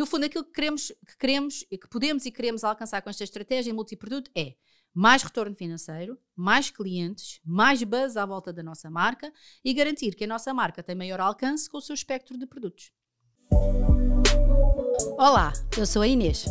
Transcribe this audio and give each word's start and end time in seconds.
No 0.00 0.06
fundo, 0.06 0.24
aquilo 0.24 0.44
que 0.44 0.52
queremos, 0.52 0.88
que 1.06 1.18
queremos, 1.18 1.62
que 1.70 1.86
podemos 1.90 2.24
e 2.24 2.30
queremos 2.30 2.64
alcançar 2.64 3.02
com 3.02 3.10
esta 3.10 3.22
estratégia 3.22 3.74
multiproduto 3.74 4.30
é 4.34 4.54
mais 4.94 5.22
retorno 5.22 5.54
financeiro, 5.54 6.18
mais 6.34 6.70
clientes, 6.70 7.38
mais 7.44 7.82
buzz 7.82 8.16
à 8.16 8.24
volta 8.24 8.50
da 8.50 8.62
nossa 8.62 8.90
marca 8.90 9.30
e 9.62 9.74
garantir 9.74 10.14
que 10.14 10.24
a 10.24 10.26
nossa 10.26 10.54
marca 10.54 10.82
tem 10.82 10.94
maior 10.94 11.20
alcance 11.20 11.68
com 11.68 11.76
o 11.76 11.82
seu 11.82 11.92
espectro 11.92 12.38
de 12.38 12.46
produtos. 12.46 12.90
Olá, 15.18 15.52
eu 15.76 15.84
sou 15.84 16.00
a 16.00 16.08
Inês. 16.08 16.46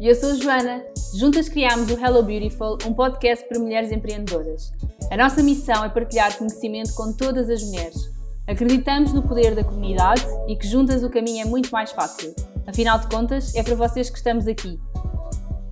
E 0.00 0.08
eu 0.08 0.16
sou 0.16 0.30
a 0.30 0.34
Joana. 0.34 0.84
Juntas 1.16 1.48
criámos 1.48 1.88
o 1.88 1.94
Hello 1.94 2.20
Beautiful, 2.20 2.78
um 2.84 2.92
podcast 2.92 3.48
para 3.48 3.60
mulheres 3.60 3.92
empreendedoras. 3.92 4.72
A 5.12 5.16
nossa 5.16 5.40
missão 5.40 5.84
é 5.84 5.88
partilhar 5.88 6.36
conhecimento 6.36 6.92
com 6.96 7.12
todas 7.12 7.48
as 7.48 7.62
mulheres. 7.62 8.15
Acreditamos 8.46 9.12
no 9.12 9.22
poder 9.22 9.56
da 9.56 9.64
comunidade 9.64 10.24
e 10.46 10.54
que 10.54 10.68
juntas 10.68 11.02
o 11.02 11.10
caminho 11.10 11.42
é 11.42 11.44
muito 11.44 11.68
mais 11.70 11.90
fácil. 11.90 12.32
Afinal 12.64 12.96
de 13.00 13.08
contas, 13.08 13.52
é 13.56 13.62
para 13.62 13.74
vocês 13.74 14.08
que 14.08 14.16
estamos 14.16 14.46
aqui. 14.46 14.78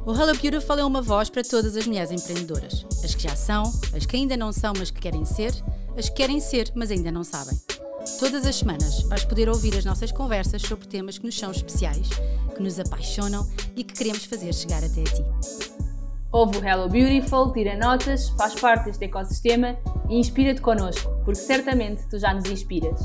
O 0.05 0.13
Hello 0.13 0.37
Beautiful 0.37 0.77
é 0.77 0.85
uma 0.85 1.01
voz 1.01 1.31
para 1.31 1.43
todas 1.43 1.77
as 1.77 1.87
mulheres 1.87 2.11
empreendedoras. 2.11 2.85
As 3.05 3.15
que 3.15 3.23
já 3.23 3.37
são, 3.37 3.63
as 3.97 4.05
que 4.05 4.17
ainda 4.17 4.37
não 4.37 4.53
são, 4.53 4.73
mas 4.77 4.91
que 4.91 5.01
querem 5.01 5.25
ser, 5.25 5.53
as 5.97 6.09
que 6.09 6.17
querem 6.17 6.41
ser, 6.41 6.73
mas 6.75 6.91
ainda 6.91 7.13
não 7.13 7.23
sabem. 7.23 7.57
Todas 8.19 8.45
as 8.45 8.57
semanas 8.57 9.03
vais 9.03 9.25
poder 9.25 9.49
ouvir 9.49 9.77
as 9.77 9.85
nossas 9.85 10.11
conversas 10.11 10.61
sobre 10.61 10.89
temas 10.89 11.17
que 11.17 11.27
nos 11.27 11.39
são 11.39 11.53
especiais, 11.53 12.09
que 12.57 12.63
nos 12.63 12.81
apaixonam 12.81 13.49
e 13.77 13.85
que 13.85 13.95
queremos 13.95 14.25
fazer 14.25 14.53
chegar 14.53 14.83
até 14.83 15.01
a 15.01 15.05
ti. 15.05 15.74
Ouve 16.35 16.59
o 16.59 16.65
Hello 16.69 16.89
Beautiful, 16.89 17.53
tira 17.53 17.79
notas, 17.79 18.31
faz 18.31 18.57
parte 18.57 18.87
deste 18.87 19.05
ecossistema 19.05 19.79
e 20.11 20.17
inspira-te 20.19 20.61
connosco, 20.61 21.09
porque 21.25 21.37
certamente 21.37 22.09
tu 22.11 22.19
já 22.19 22.35
nos 22.35 22.51
inspiras. 22.51 23.01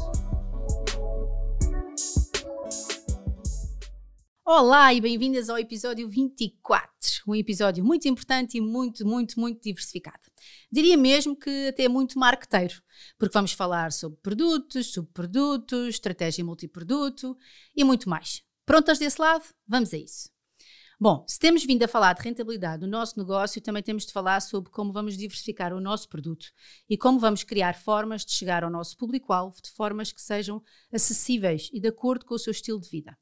Olá 4.43 4.91
e 4.95 4.99
bem-vindas 4.99 5.47
ao 5.47 5.59
episódio 5.59 6.09
24, 6.09 6.91
um 7.27 7.35
episódio 7.35 7.85
muito 7.85 8.07
importante 8.07 8.57
e 8.57 8.61
muito, 8.61 9.05
muito, 9.05 9.39
muito 9.39 9.61
diversificado. 9.61 10.23
Diria 10.71 10.97
mesmo 10.97 11.35
que 11.35 11.67
até 11.67 11.87
muito 11.87 12.17
marqueteiro, 12.17 12.81
porque 13.15 13.33
vamos 13.33 13.53
falar 13.53 13.91
sobre 13.91 14.17
produtos, 14.23 14.91
subprodutos, 14.91 15.89
estratégia 15.89 16.43
multiproduto 16.43 17.37
e 17.75 17.83
muito 17.83 18.09
mais. 18.09 18.41
Prontas 18.65 18.97
desse 18.97 19.21
lado? 19.21 19.45
Vamos 19.67 19.93
a 19.93 19.97
isso. 19.97 20.38
Bom, 21.01 21.23
se 21.25 21.39
temos 21.39 21.63
vindo 21.63 21.81
a 21.81 21.87
falar 21.87 22.11
de 22.11 22.21
rentabilidade 22.21 22.81
do 22.81 22.87
nosso 22.87 23.17
negócio, 23.17 23.61
também 23.61 23.81
temos 23.81 24.05
de 24.05 24.11
falar 24.11 24.41
sobre 24.41 24.69
como 24.69 24.91
vamos 24.91 25.15
diversificar 25.15 25.71
o 25.71 25.79
nosso 25.79 26.09
produto 26.09 26.47
e 26.89 26.97
como 26.97 27.17
vamos 27.17 27.41
criar 27.41 27.73
formas 27.75 28.25
de 28.25 28.33
chegar 28.33 28.65
ao 28.65 28.69
nosso 28.69 28.97
público-alvo 28.97 29.61
de 29.61 29.71
formas 29.71 30.11
que 30.11 30.21
sejam 30.21 30.61
acessíveis 30.91 31.69
e 31.71 31.79
de 31.79 31.87
acordo 31.87 32.25
com 32.25 32.35
o 32.35 32.37
seu 32.37 32.51
estilo 32.51 32.81
de 32.81 32.89
vida. 32.89 33.17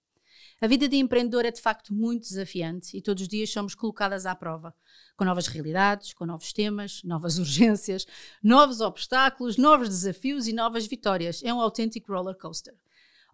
A 0.60 0.66
vida 0.66 0.90
de 0.90 0.98
empreendedor 0.98 1.46
é 1.46 1.52
de 1.52 1.62
facto 1.62 1.94
muito 1.94 2.24
desafiante 2.24 2.98
e 2.98 3.02
todos 3.02 3.22
os 3.22 3.30
dias 3.30 3.52
somos 3.52 3.76
colocadas 3.76 4.26
à 4.26 4.34
prova, 4.34 4.74
com 5.16 5.24
novas 5.24 5.46
realidades, 5.46 6.16
com 6.16 6.26
novos 6.26 6.52
temas, 6.52 7.04
novas 7.04 7.38
urgências, 7.38 8.08
novos 8.42 8.82
obstáculos, 8.82 9.56
novos 9.56 9.88
desafios 9.88 10.48
e 10.48 10.54
novas 10.54 10.88
vitórias. 10.88 11.44
É 11.44 11.54
um 11.54 11.62
autêntico 11.62 12.12
roller 12.12 12.36
coaster 12.36 12.74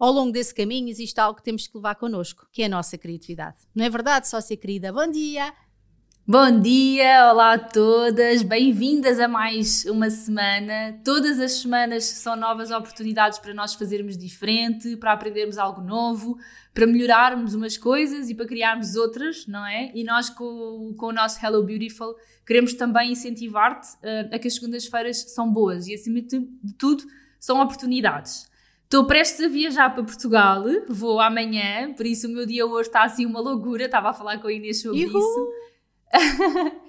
ao 0.05 0.11
longo 0.11 0.33
desse 0.33 0.53
caminho 0.53 0.89
existe 0.89 1.17
algo 1.17 1.37
que 1.37 1.43
temos 1.43 1.65
que 1.65 1.77
levar 1.77 1.95
connosco, 1.95 2.45
que 2.51 2.61
é 2.61 2.65
a 2.65 2.69
nossa 2.69 2.97
criatividade. 2.97 3.59
Não 3.73 3.85
é 3.85 3.89
verdade, 3.89 4.27
sócia 4.27 4.57
querida? 4.57 4.91
Bom 4.91 5.09
dia! 5.09 5.53
Bom 6.27 6.59
dia, 6.59 7.31
olá 7.31 7.53
a 7.53 7.57
todas, 7.57 8.41
bem-vindas 8.43 9.17
a 9.17 9.29
mais 9.29 9.85
uma 9.85 10.09
semana. 10.09 10.99
Todas 11.05 11.39
as 11.39 11.53
semanas 11.53 12.03
são 12.03 12.35
novas 12.35 12.69
oportunidades 12.69 13.39
para 13.39 13.53
nós 13.53 13.75
fazermos 13.75 14.17
diferente, 14.17 14.97
para 14.97 15.13
aprendermos 15.13 15.57
algo 15.57 15.79
novo, 15.81 16.37
para 16.73 16.85
melhorarmos 16.85 17.53
umas 17.53 17.77
coisas 17.77 18.29
e 18.29 18.35
para 18.35 18.45
criarmos 18.45 18.95
outras, 18.95 19.47
não 19.47 19.65
é? 19.65 19.89
E 19.95 20.03
nós, 20.03 20.29
com, 20.29 20.93
com 20.97 21.07
o 21.07 21.13
nosso 21.13 21.45
Hello 21.45 21.63
Beautiful, 21.63 22.15
queremos 22.45 22.73
também 22.73 23.13
incentivar-te 23.13 23.87
uh, 23.97 24.35
a 24.35 24.39
que 24.39 24.49
as 24.49 24.55
segundas-feiras 24.55 25.33
são 25.33 25.49
boas 25.49 25.87
e, 25.87 25.93
acima 25.93 26.21
de 26.21 26.73
tudo, 26.77 27.05
são 27.39 27.61
oportunidades. 27.61 28.51
Estou 28.93 29.07
prestes 29.07 29.43
a 29.43 29.47
viajar 29.47 29.89
para 29.89 30.03
Portugal, 30.03 30.65
vou 30.87 31.19
amanhã, 31.19 31.91
por 31.95 32.05
isso 32.05 32.27
o 32.27 32.29
meu 32.29 32.45
dia 32.45 32.63
hoje 32.63 32.89
está 32.89 33.03
assim 33.03 33.25
uma 33.25 33.39
loucura. 33.39 33.85
Estava 33.85 34.11
a 34.11 34.13
falar 34.13 34.37
com 34.37 34.47
a 34.47 34.53
Inês 34.53 34.83
sobre 34.83 34.99
Ihu. 34.99 35.17
isso. 35.17 35.51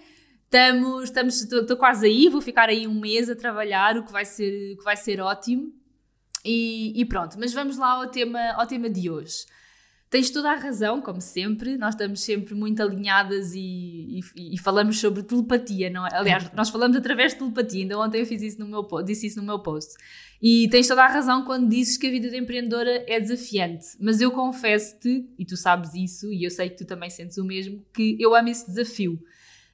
estamos, 0.45 1.05
estamos, 1.05 1.43
estou, 1.43 1.77
quase 1.79 2.05
aí, 2.05 2.29
vou 2.29 2.43
ficar 2.43 2.69
aí 2.69 2.87
um 2.87 3.01
mês 3.01 3.31
a 3.31 3.35
trabalhar, 3.35 3.97
o 3.97 4.05
que 4.05 4.13
vai 4.13 4.27
ser, 4.27 4.77
que 4.77 4.85
vai 4.85 4.99
ser 4.99 5.19
ótimo. 5.19 5.73
E, 6.45 6.93
e, 6.95 7.07
pronto, 7.07 7.39
mas 7.39 7.55
vamos 7.55 7.79
lá 7.79 7.93
ao 7.93 8.11
tema, 8.11 8.53
ao 8.53 8.67
tema 8.67 8.91
de 8.91 9.09
hoje. 9.09 9.47
Tens 10.15 10.31
toda 10.31 10.53
a 10.53 10.55
razão, 10.55 11.01
como 11.01 11.21
sempre, 11.21 11.77
nós 11.77 11.93
estamos 11.97 12.21
sempre 12.21 12.55
muito 12.55 12.81
alinhadas 12.81 13.53
e, 13.53 14.21
e, 14.37 14.55
e, 14.55 14.57
falamos 14.57 15.01
sobre 15.01 15.25
telepatia, 15.25 15.91
não 15.91 16.07
é? 16.07 16.11
Aliás, 16.13 16.53
nós 16.55 16.71
falamos 16.71 16.97
através 16.97 17.33
de 17.33 17.41
telepatia, 17.41 17.83
ainda 17.83 17.99
ontem 17.99 18.21
eu 18.21 18.25
fiz 18.25 18.41
isso 18.41 18.61
no 18.61 18.69
meu, 18.69 18.87
disse 19.03 19.27
isso 19.27 19.41
no 19.41 19.43
meu 19.45 19.59
post. 19.59 19.95
E 20.41 20.69
tens 20.71 20.87
toda 20.87 21.03
a 21.03 21.09
razão 21.09 21.45
quando 21.45 21.69
dizes 21.69 21.97
que 21.97 22.07
a 22.07 22.11
vida 22.13 22.31
de 22.31 22.39
empreendedora 22.39 23.05
é 23.09 23.19
desafiante, 23.19 23.87
mas 23.99 24.21
eu 24.21 24.31
confesso-te, 24.31 25.29
e 25.37 25.45
tu 25.45 25.57
sabes 25.57 25.93
isso, 25.95 26.33
e 26.33 26.45
eu 26.45 26.51
sei 26.53 26.71
que 26.71 26.77
tu 26.77 26.85
também 26.85 27.11
sentes 27.11 27.37
o 27.37 27.45
mesmo, 27.45 27.85
que 27.93 28.17
eu 28.21 28.37
amo 28.37 28.49
esse 28.51 28.69
desafio. 28.69 29.19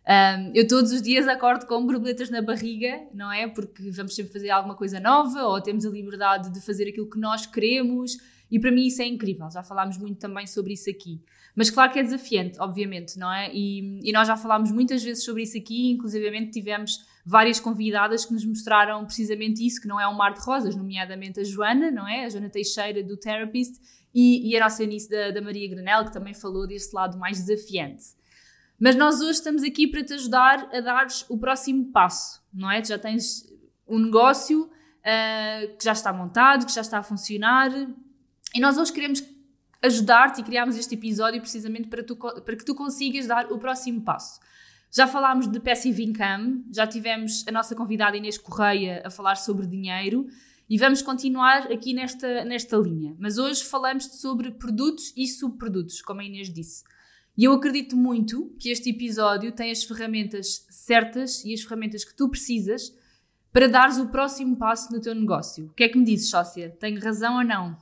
Um, 0.08 0.52
eu 0.54 0.66
todos 0.66 0.90
os 0.90 1.02
dias 1.02 1.28
acordo 1.28 1.66
com 1.66 1.84
borboletas 1.84 2.30
na 2.30 2.40
barriga, 2.40 2.98
não 3.12 3.30
é? 3.30 3.46
Porque 3.46 3.90
vamos 3.90 4.14
sempre 4.14 4.32
fazer 4.32 4.48
alguma 4.48 4.74
coisa 4.74 4.98
nova 5.00 5.44
ou 5.44 5.60
temos 5.60 5.84
a 5.84 5.90
liberdade 5.90 6.50
de 6.50 6.62
fazer 6.62 6.88
aquilo 6.88 7.10
que 7.10 7.18
nós 7.18 7.44
queremos 7.44 8.16
e 8.50 8.58
para 8.58 8.70
mim 8.70 8.86
isso 8.86 9.00
é 9.00 9.06
incrível, 9.06 9.48
já 9.50 9.62
falámos 9.62 9.96
muito 9.98 10.18
também 10.18 10.46
sobre 10.46 10.72
isso 10.72 10.90
aqui. 10.90 11.22
Mas 11.54 11.70
claro 11.70 11.92
que 11.92 11.98
é 11.98 12.02
desafiante, 12.02 12.60
obviamente, 12.60 13.18
não 13.18 13.32
é? 13.32 13.50
E, 13.52 14.00
e 14.02 14.12
nós 14.12 14.26
já 14.26 14.36
falámos 14.36 14.70
muitas 14.70 15.02
vezes 15.02 15.24
sobre 15.24 15.42
isso 15.42 15.56
aqui, 15.56 15.90
inclusivamente 15.90 16.50
tivemos 16.50 17.04
várias 17.24 17.60
convidadas 17.60 18.24
que 18.24 18.32
nos 18.32 18.44
mostraram 18.44 19.04
precisamente 19.04 19.64
isso, 19.64 19.80
que 19.80 19.88
não 19.88 20.00
é 20.00 20.08
um 20.08 20.16
mar 20.16 20.32
de 20.32 20.40
rosas, 20.40 20.74
nomeadamente 20.74 21.40
a 21.40 21.44
Joana, 21.44 21.90
não 21.90 22.08
é? 22.08 22.24
A 22.24 22.28
Joana 22.28 22.48
Teixeira 22.48 23.02
do 23.02 23.16
Therapist 23.16 23.74
e, 24.14 24.50
e 24.50 24.56
a 24.56 24.60
nossa 24.60 24.82
Eunice 24.82 25.08
da, 25.08 25.30
da 25.30 25.40
Maria 25.40 25.68
Granel, 25.68 26.04
que 26.04 26.12
também 26.12 26.34
falou 26.34 26.66
desse 26.66 26.94
lado 26.94 27.18
mais 27.18 27.44
desafiante. 27.44 28.04
Mas 28.78 28.96
nós 28.96 29.20
hoje 29.20 29.32
estamos 29.32 29.62
aqui 29.62 29.86
para 29.86 30.02
te 30.02 30.14
ajudar 30.14 30.68
a 30.72 30.80
dar 30.80 31.06
o 31.28 31.38
próximo 31.38 31.92
passo, 31.92 32.42
não 32.52 32.70
é? 32.70 32.80
Tu 32.80 32.88
já 32.88 32.98
tens 32.98 33.44
um 33.86 33.98
negócio 33.98 34.62
uh, 34.64 35.76
que 35.76 35.84
já 35.84 35.92
está 35.92 36.12
montado, 36.12 36.64
que 36.64 36.72
já 36.72 36.80
está 36.80 36.98
a 36.98 37.02
funcionar, 37.02 37.70
e 38.54 38.60
nós 38.60 38.76
hoje 38.76 38.92
queremos 38.92 39.22
ajudar-te 39.82 40.40
e 40.40 40.44
criámos 40.44 40.76
este 40.76 40.94
episódio 40.94 41.40
precisamente 41.40 41.88
para, 41.88 42.02
tu, 42.02 42.16
para 42.16 42.56
que 42.56 42.64
tu 42.64 42.74
consigas 42.74 43.26
dar 43.26 43.50
o 43.50 43.58
próximo 43.58 44.02
passo. 44.02 44.40
Já 44.92 45.06
falámos 45.06 45.46
de 45.46 45.60
passive 45.60 46.04
income, 46.04 46.64
já 46.72 46.86
tivemos 46.86 47.46
a 47.46 47.52
nossa 47.52 47.76
convidada 47.76 48.16
Inês 48.16 48.36
Correia 48.36 49.02
a 49.04 49.10
falar 49.10 49.36
sobre 49.36 49.66
dinheiro 49.66 50.26
e 50.68 50.76
vamos 50.76 51.00
continuar 51.00 51.70
aqui 51.72 51.94
nesta, 51.94 52.44
nesta 52.44 52.76
linha. 52.76 53.14
Mas 53.18 53.38
hoje 53.38 53.62
falamos 53.62 54.04
sobre 54.04 54.50
produtos 54.50 55.12
e 55.16 55.26
subprodutos, 55.28 56.02
como 56.02 56.20
a 56.20 56.24
Inês 56.24 56.52
disse. 56.52 56.82
E 57.36 57.44
eu 57.44 57.52
acredito 57.52 57.96
muito 57.96 58.54
que 58.58 58.68
este 58.68 58.90
episódio 58.90 59.52
tem 59.52 59.70
as 59.70 59.84
ferramentas 59.84 60.66
certas 60.68 61.44
e 61.44 61.54
as 61.54 61.62
ferramentas 61.62 62.04
que 62.04 62.14
tu 62.14 62.28
precisas 62.28 62.92
para 63.52 63.68
dares 63.68 63.96
o 63.98 64.08
próximo 64.08 64.56
passo 64.56 64.92
no 64.92 65.00
teu 65.00 65.14
negócio. 65.14 65.66
O 65.66 65.72
que 65.72 65.84
é 65.84 65.88
que 65.88 65.96
me 65.96 66.04
dizes, 66.04 66.30
sócia? 66.30 66.70
Tenho 66.78 67.00
razão 67.00 67.36
ou 67.36 67.44
não? 67.44 67.76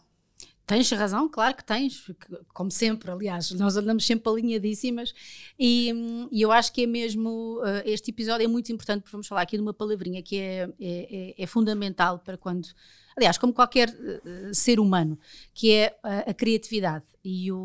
Tens 0.69 0.91
razão, 0.91 1.31
claro 1.31 1.57
que 1.57 1.65
tens, 1.65 2.11
como 2.53 2.71
sempre, 2.71 3.11
aliás, 3.11 3.51
nós 3.59 3.75
andamos 3.79 4.07
sempre 4.07 4.31
alinhadíssimas 4.31 5.15
e, 5.59 6.29
e 6.31 6.43
eu 6.43 6.53
acho 6.53 6.71
que 6.75 6.83
é 6.83 6.87
mesmo, 6.87 7.59
uh, 7.63 7.83
este 7.87 8.11
episódio 8.11 8.45
é 8.45 8.47
muito 8.47 8.71
importante 8.71 9.01
porque 9.01 9.13
vamos 9.13 9.27
falar 9.27 9.41
aqui 9.41 9.57
de 9.57 9.63
uma 9.63 9.73
palavrinha 9.73 10.23
que 10.23 10.37
é, 10.39 10.69
é, 10.79 11.35
é, 11.39 11.43
é 11.43 11.47
fundamental 11.47 12.19
para 12.19 12.37
quando 12.37 12.69
aliás, 13.19 13.37
como 13.37 13.53
qualquer 13.53 13.89
uh, 13.91 14.55
ser 14.55 14.79
humano, 14.79 15.19
que 15.53 15.73
é 15.73 15.99
a, 16.03 16.33
criatividade 16.33 17.05
e 17.25 17.51
o, 17.51 17.59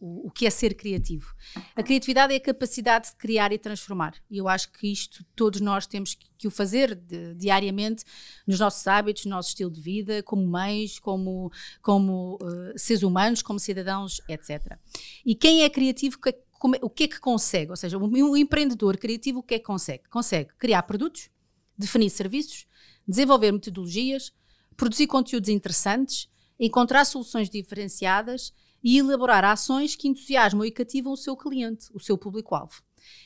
o, 0.00 0.26
o, 0.26 0.30
que 0.30 0.44
é 0.44 0.50
ser 0.50 0.74
criativo. 0.74 1.32
A 1.76 1.84
criatividade 1.84 2.34
é 2.34 2.36
a 2.36 2.40
capacidade 2.40 3.10
de 3.10 3.16
criar 3.16 3.52
e 3.52 3.58
transformar. 3.58 4.14
E 4.28 4.38
eu 4.38 4.48
acho 4.48 4.72
que 4.72 4.90
isto 4.90 5.24
todos 5.36 5.60
nós 5.60 5.86
temos 5.86 6.16
que, 6.36 6.48
o 6.48 6.50
fazer 6.50 6.96
de, 6.96 7.34
diariamente 7.34 8.04
nos 8.44 8.58
nossos 8.58 8.84
hábitos, 8.88 9.24
no 9.24 9.30
nosso 9.30 9.50
estilo 9.50 9.70
de 9.70 9.80
vida, 9.80 10.20
como 10.24 10.44
mães, 10.44 10.98
como, 10.98 11.50
como 11.80 12.36
uh, 12.42 12.76
seres 12.76 13.04
humanos, 13.04 13.40
como 13.40 13.60
cidadãos, 13.60 14.20
etc. 14.28 14.76
E 15.24 15.36
quem 15.36 15.62
é 15.62 15.70
criativo, 15.70 16.18
como, 16.58 16.74
o 16.82 16.90
que 16.90 17.04
é 17.04 17.08
que 17.08 17.20
consegue? 17.20 17.70
Ou 17.70 17.76
seja, 17.76 17.96
um 17.96 18.36
empreendedor 18.36 18.96
criativo, 18.98 19.38
o 19.38 19.42
que 19.44 19.54
é 19.54 19.58
que 19.60 19.64
consegue? 19.64 20.02
Consegue 20.10 20.50
criar 20.58 20.82
produtos, 20.82 21.30
definir 21.78 22.10
serviços, 22.10 22.66
desenvolver 23.06 23.52
metodologias, 23.52 24.32
produzir 24.78 25.08
conteúdos 25.08 25.48
interessantes, 25.50 26.28
encontrar 26.58 27.04
soluções 27.04 27.50
diferenciadas 27.50 28.54
e 28.82 28.96
elaborar 28.96 29.44
ações 29.44 29.96
que 29.96 30.06
entusiasmam 30.06 30.64
e 30.64 30.70
cativam 30.70 31.12
o 31.12 31.16
seu 31.16 31.36
cliente, 31.36 31.88
o 31.92 31.98
seu 31.98 32.16
público-alvo. 32.16 32.80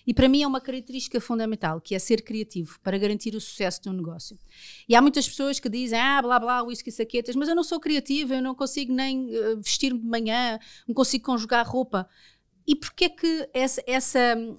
E 0.06 0.14
para 0.14 0.28
mim 0.28 0.42
é 0.42 0.46
uma 0.46 0.60
característica 0.60 1.20
fundamental, 1.20 1.80
que 1.80 1.94
é 1.94 1.98
ser 1.98 2.22
criativo, 2.22 2.78
para 2.82 2.96
garantir 2.96 3.34
o 3.34 3.40
sucesso 3.40 3.82
de 3.82 3.90
um 3.90 3.92
negócio. 3.92 4.38
E 4.88 4.94
há 4.94 5.02
muitas 5.02 5.28
pessoas 5.28 5.60
que 5.60 5.68
dizem, 5.68 5.98
ah, 5.98 6.22
blá 6.22 6.40
blá, 6.40 6.62
whisky 6.62 6.90
saquetas, 6.90 7.36
mas 7.36 7.48
eu 7.48 7.54
não 7.54 7.64
sou 7.64 7.78
criativa, 7.78 8.34
eu 8.34 8.42
não 8.42 8.54
consigo 8.54 8.92
nem 8.92 9.26
uh, 9.36 9.56
vestir-me 9.60 10.00
de 10.00 10.06
manhã, 10.06 10.58
não 10.86 10.94
consigo 10.94 11.24
conjugar 11.24 11.68
roupa. 11.68 12.08
E 12.66 12.74
porquê 12.74 13.10
que 13.10 13.48
essa, 13.52 13.82
essa 13.86 14.18
eh, 14.18 14.34
eh, 14.34 14.56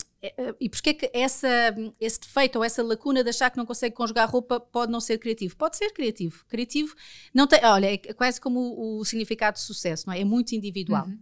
e 0.60 0.70
porquê 0.70 0.94
que 0.94 1.12
essa, 1.14 1.76
esse 2.00 2.22
defeito 2.22 2.58
ou 2.58 2.64
essa 2.64 2.82
lacuna 2.82 3.24
de 3.24 3.30
achar 3.30 3.50
que 3.50 3.58
não 3.58 3.66
consegue 3.66 3.94
conjugar 3.94 4.30
roupa 4.30 4.60
pode 4.60 4.92
não 4.92 5.02
ser 5.02 5.18
criativo? 5.18 5.56
Pode 5.58 5.76
ser 5.76 5.92
criativo. 5.92 6.46
Criativo 6.48 6.96
não 7.34 7.46
tem, 7.46 7.64
olha, 7.66 7.94
é 7.94 7.98
quase 7.98 8.40
como 8.40 8.60
o, 8.60 9.00
o 9.00 9.06
significado 9.06 9.56
de 9.56 9.62
sucesso, 9.64 10.08
não 10.08 10.14
é? 10.14 10.22
É 10.22 10.26
muito 10.26 10.54
individual. 10.56 11.06
Uhum. 11.06 11.20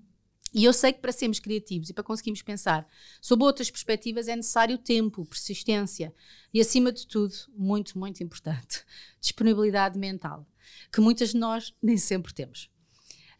E 0.53 0.65
eu 0.65 0.73
sei 0.73 0.91
que 0.91 0.99
para 0.99 1.13
sermos 1.13 1.39
criativos 1.39 1.89
e 1.89 1.93
para 1.93 2.03
conseguirmos 2.03 2.41
pensar 2.41 2.85
sob 3.21 3.43
outras 3.43 3.71
perspectivas 3.71 4.27
é 4.27 4.35
necessário 4.35 4.77
tempo, 4.77 5.25
persistência 5.25 6.13
e, 6.53 6.59
acima 6.59 6.91
de 6.91 7.07
tudo, 7.07 7.33
muito, 7.55 7.97
muito 7.97 8.21
importante, 8.21 8.85
disponibilidade 9.19 9.97
mental, 9.97 10.45
que 10.91 10.99
muitas 10.99 11.29
de 11.29 11.37
nós 11.37 11.73
nem 11.81 11.97
sempre 11.97 12.33
temos. 12.33 12.69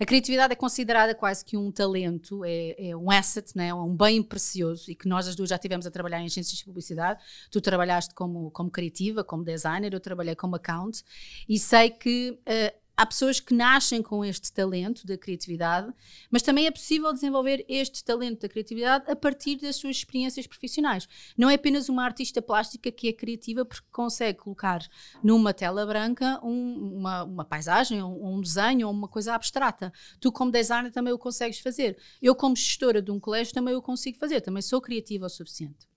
A 0.02 0.06
criatividade 0.06 0.52
é 0.54 0.56
considerada 0.56 1.14
quase 1.14 1.46
que 1.46 1.56
um 1.56 1.72
talento, 1.72 2.44
é, 2.44 2.90
é 2.90 2.98
um 2.98 3.12
asset, 3.12 3.56
né? 3.56 3.68
é 3.68 3.74
um 3.76 3.96
bem 3.96 4.24
precioso 4.24 4.90
e 4.90 4.96
que 4.96 5.08
nós 5.08 5.28
as 5.28 5.36
duas 5.36 5.48
já 5.48 5.60
tivemos 5.60 5.86
a 5.86 5.92
trabalhar 5.92 6.20
em 6.20 6.26
agências 6.26 6.58
de 6.58 6.66
publicidade. 6.66 7.24
Tu 7.52 7.62
trabalhaste 7.62 8.16
como, 8.16 8.50
como 8.50 8.72
criativa, 8.72 9.24
como 9.24 9.44
designer, 9.44 9.94
eu 9.94 10.00
trabalhei 10.00 10.34
como 10.34 10.56
account 10.56 11.04
e 11.48 11.60
sei 11.60 11.92
que 11.92 12.32
uh, 12.32 12.81
há 13.02 13.06
pessoas 13.06 13.40
que 13.40 13.52
nascem 13.52 14.00
com 14.00 14.24
este 14.24 14.54
talento 14.54 15.08
da 15.08 15.18
criatividade, 15.18 15.92
mas 16.30 16.44
também 16.44 16.68
é 16.68 16.72
possível 16.72 17.12
desenvolver 17.12 17.66
este 17.68 18.04
talento 18.04 18.42
da 18.42 18.50
criatividade 18.50 19.10
a 19.10 19.16
partir 19.16 19.56
das 19.56 19.78
suas 19.78 19.98
experiências 19.98 20.46
profissionais. 20.46 21.08
Não 21.36 21.50
é 21.50 21.56
apenas 21.56 21.90
uma 21.90 22.04
artista 22.06 22.44
plástica 22.44 22.92
que 22.92 23.08
é 23.08 23.14
criativa 23.14 23.66
porque 23.66 23.88
consegue 23.92 24.38
colocar 24.38 24.88
numa 25.24 25.52
tela 25.52 25.84
branca 25.84 26.40
um, 26.44 26.98
uma, 27.00 27.24
uma, 27.24 27.44
paisagem, 27.44 28.04
um, 28.04 28.36
um 28.36 28.40
desenho 28.40 28.86
ou 28.86 28.94
uma 28.94 29.08
coisa 29.08 29.34
abstrata. 29.34 29.92
Tu, 30.20 30.32
como 30.32 30.52
designer, 30.52 30.92
também 30.92 31.12
o 31.12 31.18
consegues 31.18 31.60
fazer. 31.60 31.98
Eu, 32.22 32.36
como 32.36 32.56
gestora 32.56 33.02
de 33.02 33.10
um 33.10 33.20
colégio, 33.20 33.52
também 33.52 33.74
o 33.74 33.82
consigo 33.82 34.20
fazer. 34.20 34.42
Também 34.42 34.62
sou 34.62 34.80
criativa 34.80 35.26
o 35.26 35.30
suficiente. 35.30 35.91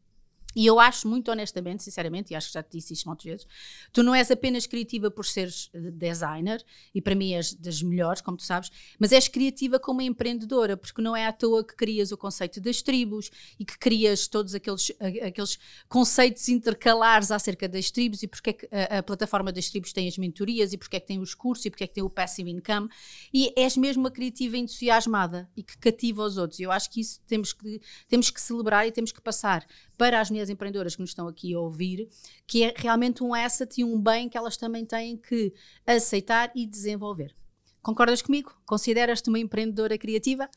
E 0.55 0.67
eu 0.67 0.79
acho 0.79 1.09
muito 1.09 1.31
honestamente, 1.31 1.83
sinceramente, 1.83 2.33
e 2.33 2.37
acho 2.37 2.49
que 2.49 2.55
já 2.55 2.63
te 2.63 2.77
disse 2.77 2.93
isto 2.93 3.09
muitas 3.09 3.25
vezes, 3.25 3.47
tu 3.93 4.03
não 4.03 4.15
és 4.15 4.31
apenas 4.31 4.67
criativa 4.67 5.11
por 5.11 5.27
seres 5.27 5.71
eh, 5.73 5.91
designer, 5.91 6.65
e 6.95 7.01
para 7.01 7.15
mim 7.15 7.35
és 7.35 7.55
das 7.55 7.83
melhores, 7.83 8.21
como 8.21 8.37
tu 8.37 8.45
sabes, 8.45 8.71
mas 8.99 9.13
és 9.13 9.29
criativa 9.29 9.79
como 9.79 10.01
empreendedora, 10.01 10.77
porque 10.77 11.03
não 11.03 11.17
é 11.17 11.27
à 11.27 11.33
toa 11.33 11.65
que 11.65 11.75
crias 11.75 12.13
o 12.13 12.17
conceito 12.17 12.61
das 12.61 12.83
tribos 12.83 13.31
e 13.59 13.65
que 13.65 13.79
crias 13.79 14.29
todos 14.29 14.55
aqueles, 14.55 14.93
aqueles 15.23 15.59
conceitos 15.89 16.49
intercalares 16.49 17.31
acerca 17.31 17.69
das 17.69 17.91
tribos 17.91 18.23
e 18.23 18.29
porque 18.29 18.51
é 18.51 18.53
que 18.53 18.69
a, 18.71 18.99
a 18.99 19.03
plataforma 19.03 19.53
das 19.53 19.69
tribos 19.71 19.93
tem 19.93 20.09
as 20.09 20.19
mentorias 20.19 20.73
e 20.73 20.79
porque 20.79 20.97
é 20.97 21.01
que 21.01 21.07
tem 21.07 21.19
os 21.19 21.35
cursos 21.35 21.65
e 21.67 21.71
porque 21.71 21.85
é 21.85 21.87
que 21.87 21.95
tem 21.95 22.05
o 22.05 22.11
passive 22.11 22.51
income 22.51 22.89
e 23.33 23.53
és 23.57 23.77
mesmo 23.77 24.05
uma 24.05 24.11
criativa 24.11 24.57
entusiasmada 24.57 25.49
e 25.57 25.63
que 25.63 25.77
cativa 25.79 26.23
os 26.25 26.37
outros. 26.37 26.61
Eu 26.61 26.71
acho 26.71 26.91
que 26.91 27.01
isso 27.01 27.21
temos 27.27 27.53
que, 27.53 27.81
temos 28.09 28.31
que 28.31 28.41
celebrar 28.41 28.87
e 28.87 28.93
temos 28.93 29.13
que 29.13 29.21
passar 29.21 29.67
para 29.97 30.21
as 30.21 30.31
mulheres 30.31 30.44
empreendedoras 30.51 30.95
que 30.95 31.01
nos 31.01 31.11
estão 31.11 31.29
aqui 31.29 31.55
a 31.55 31.61
ouvir, 31.61 32.09
que 32.47 32.63
é 32.65 32.75
realmente 32.77 33.23
um 33.23 33.35
asset 33.35 33.81
e 33.81 33.85
um 33.85 34.01
bem 34.01 34.29
que 34.29 34.37
elas 34.37 34.57
também 34.57 34.85
têm 34.85 35.17
que 35.17 35.53
aceitar 35.87 36.51
e 36.55 36.67
desenvolver. 36.67 37.35
Concordas 37.83 38.23
comigo? 38.23 38.55
Consideras-te 38.65 39.29
uma 39.29 39.39
empreendedora 39.39 39.99
criativa? 39.99 40.49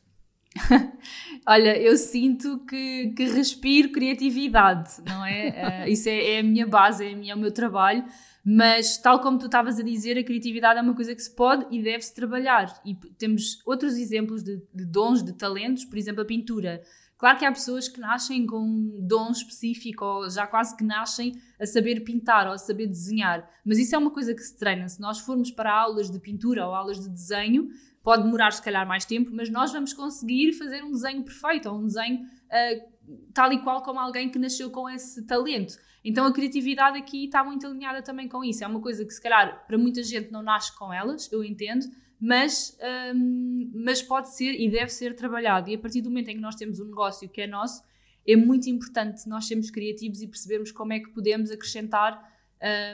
Olha, 1.46 1.76
eu 1.76 1.96
sinto 1.96 2.64
que, 2.64 3.12
que 3.16 3.24
respiro 3.26 3.92
criatividade, 3.92 4.90
não 5.06 5.24
é? 5.24 5.84
uh, 5.84 5.88
isso 5.92 6.08
é, 6.08 6.32
é, 6.32 6.40
a 6.40 6.42
minha 6.42 6.66
base, 6.66 7.04
é, 7.04 7.14
minha, 7.14 7.32
é 7.32 7.36
o 7.36 7.38
meu 7.38 7.52
trabalho, 7.52 8.04
mas 8.44 8.96
tal 8.96 9.20
como 9.20 9.38
tu 9.38 9.46
estavas 9.46 9.78
a 9.78 9.82
dizer, 9.82 10.16
a 10.18 10.24
criatividade 10.24 10.78
é 10.78 10.82
uma 10.82 10.94
coisa 10.94 11.14
que 11.14 11.22
se 11.22 11.34
pode 11.34 11.66
e 11.70 11.82
deve-se 11.82 12.14
trabalhar. 12.14 12.80
E 12.84 12.94
temos 13.18 13.60
outros 13.66 13.96
exemplos 13.96 14.42
de, 14.42 14.62
de 14.74 14.86
dons, 14.86 15.22
de 15.22 15.34
talentos, 15.34 15.84
por 15.84 15.98
exemplo, 15.98 16.22
a 16.22 16.24
pintura. 16.24 16.82
Claro 17.18 17.36
que 17.36 17.44
há 17.44 17.50
pessoas 17.50 17.88
que 17.88 17.98
nascem 17.98 18.46
com 18.46 18.60
um 18.60 19.04
dom 19.04 19.32
específico 19.32 20.04
ou 20.04 20.30
já 20.30 20.46
quase 20.46 20.76
que 20.76 20.84
nascem 20.84 21.32
a 21.60 21.66
saber 21.66 22.04
pintar 22.04 22.46
ou 22.46 22.52
a 22.52 22.58
saber 22.58 22.86
desenhar, 22.86 23.50
mas 23.64 23.76
isso 23.76 23.94
é 23.94 23.98
uma 23.98 24.12
coisa 24.12 24.32
que 24.32 24.40
se 24.40 24.56
treina. 24.56 24.88
Se 24.88 25.00
nós 25.00 25.18
formos 25.18 25.50
para 25.50 25.72
aulas 25.72 26.08
de 26.08 26.20
pintura 26.20 26.64
ou 26.64 26.72
aulas 26.72 27.00
de 27.00 27.08
desenho, 27.08 27.68
pode 28.04 28.22
demorar 28.22 28.52
se 28.52 28.62
calhar 28.62 28.86
mais 28.86 29.04
tempo, 29.04 29.32
mas 29.32 29.50
nós 29.50 29.72
vamos 29.72 29.92
conseguir 29.92 30.52
fazer 30.52 30.84
um 30.84 30.92
desenho 30.92 31.24
perfeito 31.24 31.68
ou 31.68 31.78
um 31.78 31.86
desenho 31.86 32.20
uh, 32.22 33.32
tal 33.34 33.52
e 33.52 33.62
qual 33.62 33.82
como 33.82 33.98
alguém 33.98 34.30
que 34.30 34.38
nasceu 34.38 34.70
com 34.70 34.88
esse 34.88 35.26
talento. 35.26 35.76
Então 36.04 36.24
a 36.24 36.32
criatividade 36.32 36.96
aqui 36.96 37.24
está 37.24 37.42
muito 37.42 37.66
alinhada 37.66 38.00
também 38.00 38.28
com 38.28 38.44
isso. 38.44 38.62
É 38.62 38.66
uma 38.66 38.80
coisa 38.80 39.04
que 39.04 39.10
se 39.10 39.20
calhar 39.20 39.66
para 39.66 39.76
muita 39.76 40.04
gente 40.04 40.30
não 40.30 40.42
nasce 40.42 40.76
com 40.78 40.92
elas, 40.92 41.30
eu 41.32 41.42
entendo, 41.42 41.84
mas, 42.20 42.76
um, 43.14 43.70
mas 43.74 44.02
pode 44.02 44.34
ser 44.34 44.52
e 44.52 44.68
deve 44.68 44.90
ser 44.90 45.14
trabalhado. 45.14 45.70
E 45.70 45.74
a 45.74 45.78
partir 45.78 46.00
do 46.00 46.10
momento 46.10 46.28
em 46.28 46.36
que 46.36 46.42
nós 46.42 46.56
temos 46.56 46.80
um 46.80 46.86
negócio 46.86 47.28
que 47.28 47.40
é 47.40 47.46
nosso, 47.46 47.82
é 48.26 48.36
muito 48.36 48.68
importante 48.68 49.28
nós 49.28 49.46
sermos 49.46 49.70
criativos 49.70 50.20
e 50.20 50.26
percebermos 50.26 50.72
como 50.72 50.92
é 50.92 51.00
que 51.00 51.08
podemos 51.10 51.50
acrescentar 51.50 52.20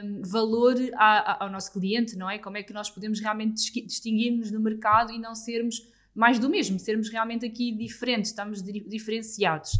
um, 0.03 0.21
valor 0.21 0.75
a, 0.93 1.31
a, 1.31 1.43
ao 1.43 1.49
nosso 1.49 1.73
cliente, 1.73 2.15
não 2.15 2.29
é? 2.29 2.37
Como 2.37 2.55
é 2.55 2.63
que 2.63 2.71
nós 2.71 2.89
podemos 2.89 3.19
realmente 3.19 3.55
distinguir-nos 3.85 4.51
no 4.51 4.59
mercado 4.59 5.11
e 5.11 5.17
não 5.17 5.33
sermos 5.33 5.87
mais 6.13 6.39
do 6.39 6.49
mesmo, 6.49 6.79
sermos 6.79 7.09
realmente 7.09 7.45
aqui 7.45 7.71
diferentes, 7.73 8.31
estamos 8.31 8.63
diferenciados. 8.63 9.71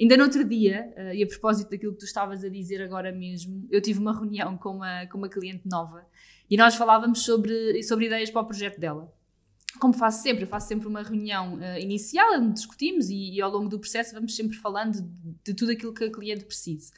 Ainda 0.00 0.16
no 0.16 0.24
outro 0.24 0.42
dia, 0.44 0.92
uh, 0.96 1.14
e 1.14 1.22
a 1.22 1.26
propósito 1.26 1.70
daquilo 1.70 1.92
que 1.92 1.98
tu 1.98 2.06
estavas 2.06 2.42
a 2.42 2.48
dizer 2.48 2.80
agora 2.80 3.12
mesmo, 3.12 3.66
eu 3.70 3.80
tive 3.82 3.98
uma 3.98 4.12
reunião 4.12 4.56
com 4.56 4.70
uma, 4.70 5.06
com 5.06 5.18
uma 5.18 5.28
cliente 5.28 5.68
nova 5.68 6.06
e 6.50 6.56
nós 6.56 6.74
falávamos 6.74 7.24
sobre, 7.24 7.82
sobre 7.82 8.06
ideias 8.06 8.30
para 8.30 8.42
o 8.42 8.46
projeto 8.46 8.78
dela. 8.78 9.12
Como 9.80 9.92
faço 9.92 10.22
sempre, 10.22 10.44
eu 10.44 10.48
faço 10.48 10.68
sempre 10.68 10.86
uma 10.86 11.02
reunião 11.02 11.54
uh, 11.54 11.78
inicial, 11.80 12.34
onde 12.34 12.54
discutimos 12.54 13.08
e, 13.08 13.34
e, 13.34 13.40
ao 13.40 13.50
longo 13.50 13.68
do 13.68 13.78
processo 13.78 14.14
vamos 14.14 14.36
sempre 14.36 14.56
falando 14.56 15.02
de, 15.02 15.08
de 15.44 15.54
tudo 15.54 15.72
aquilo 15.72 15.92
que 15.92 16.04
a 16.04 16.12
cliente 16.12 16.44
precisa. 16.44 16.92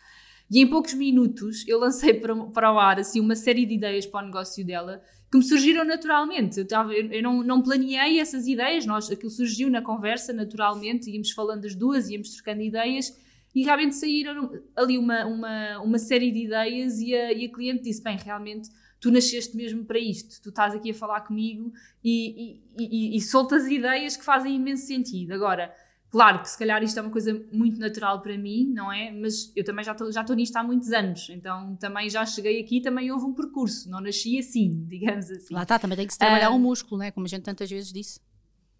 E 0.50 0.60
em 0.60 0.66
poucos 0.66 0.94
minutos 0.94 1.66
eu 1.66 1.78
lancei 1.78 2.14
para, 2.14 2.34
para 2.36 2.72
o 2.72 2.78
ar 2.78 3.00
assim, 3.00 3.18
uma 3.18 3.34
série 3.34 3.64
de 3.64 3.74
ideias 3.74 4.06
para 4.06 4.22
o 4.22 4.26
negócio 4.26 4.64
dela 4.64 5.02
que 5.30 5.38
me 5.38 5.42
surgiram 5.42 5.84
naturalmente. 5.84 6.60
Eu, 6.60 6.68
tava, 6.68 6.92
eu, 6.92 7.10
eu 7.10 7.22
não, 7.22 7.42
não 7.42 7.62
planeei 7.62 8.20
essas 8.20 8.46
ideias, 8.46 8.86
nós, 8.86 9.10
aquilo 9.10 9.30
surgiu 9.30 9.70
na 9.70 9.82
conversa 9.82 10.32
naturalmente, 10.32 11.10
íamos 11.10 11.30
falando 11.30 11.64
as 11.64 11.74
duas, 11.74 12.08
íamos 12.08 12.30
trocando 12.30 12.60
ideias 12.60 13.12
e 13.54 13.62
realmente 13.64 13.96
saíram 13.96 14.52
ali 14.76 14.98
uma, 14.98 15.24
uma, 15.24 15.80
uma 15.80 15.98
série 15.98 16.30
de 16.30 16.44
ideias 16.44 17.00
e 17.00 17.14
a, 17.14 17.32
e 17.32 17.46
a 17.46 17.52
cliente 17.52 17.82
disse: 17.82 18.02
Bem, 18.02 18.16
realmente 18.16 18.68
tu 19.00 19.10
nasceste 19.10 19.56
mesmo 19.56 19.84
para 19.84 19.98
isto, 19.98 20.40
tu 20.42 20.48
estás 20.48 20.74
aqui 20.74 20.90
a 20.90 20.94
falar 20.94 21.20
comigo 21.22 21.72
e, 22.02 22.60
e, 22.78 23.14
e, 23.14 23.16
e 23.16 23.20
soltas 23.20 23.66
ideias 23.66 24.16
que 24.16 24.24
fazem 24.24 24.56
imenso 24.56 24.86
sentido. 24.86 25.32
Agora, 25.32 25.74
claro 26.10 26.40
que 26.40 26.48
se 26.48 26.58
calhar 26.58 26.82
isto 26.82 26.98
é 26.98 27.02
uma 27.02 27.10
coisa 27.10 27.44
muito 27.52 27.78
natural 27.78 28.22
para 28.22 28.36
mim, 28.36 28.72
não 28.72 28.92
é? 28.92 29.10
Mas 29.10 29.52
eu 29.54 29.64
também 29.64 29.84
já 29.84 29.92
estou 29.92 30.10
já 30.10 30.22
nisto 30.34 30.56
há 30.56 30.62
muitos 30.62 30.92
anos, 30.92 31.28
então 31.30 31.76
também 31.76 32.08
já 32.08 32.24
cheguei 32.24 32.60
aqui, 32.60 32.80
também 32.80 33.10
houve 33.10 33.26
um 33.26 33.34
percurso, 33.34 33.90
não 33.90 34.00
nasci 34.00 34.38
assim, 34.38 34.84
digamos 34.88 35.30
assim. 35.30 35.54
Lá 35.54 35.62
está, 35.62 35.78
também 35.78 35.96
tem 35.96 36.06
que 36.06 36.12
se 36.12 36.18
trabalhar 36.18 36.50
o 36.50 36.54
um 36.54 36.58
músculo, 36.58 36.98
né? 36.98 37.10
como 37.10 37.26
a 37.26 37.28
gente 37.28 37.42
tantas 37.42 37.70
vezes 37.70 37.92
disse. 37.92 38.20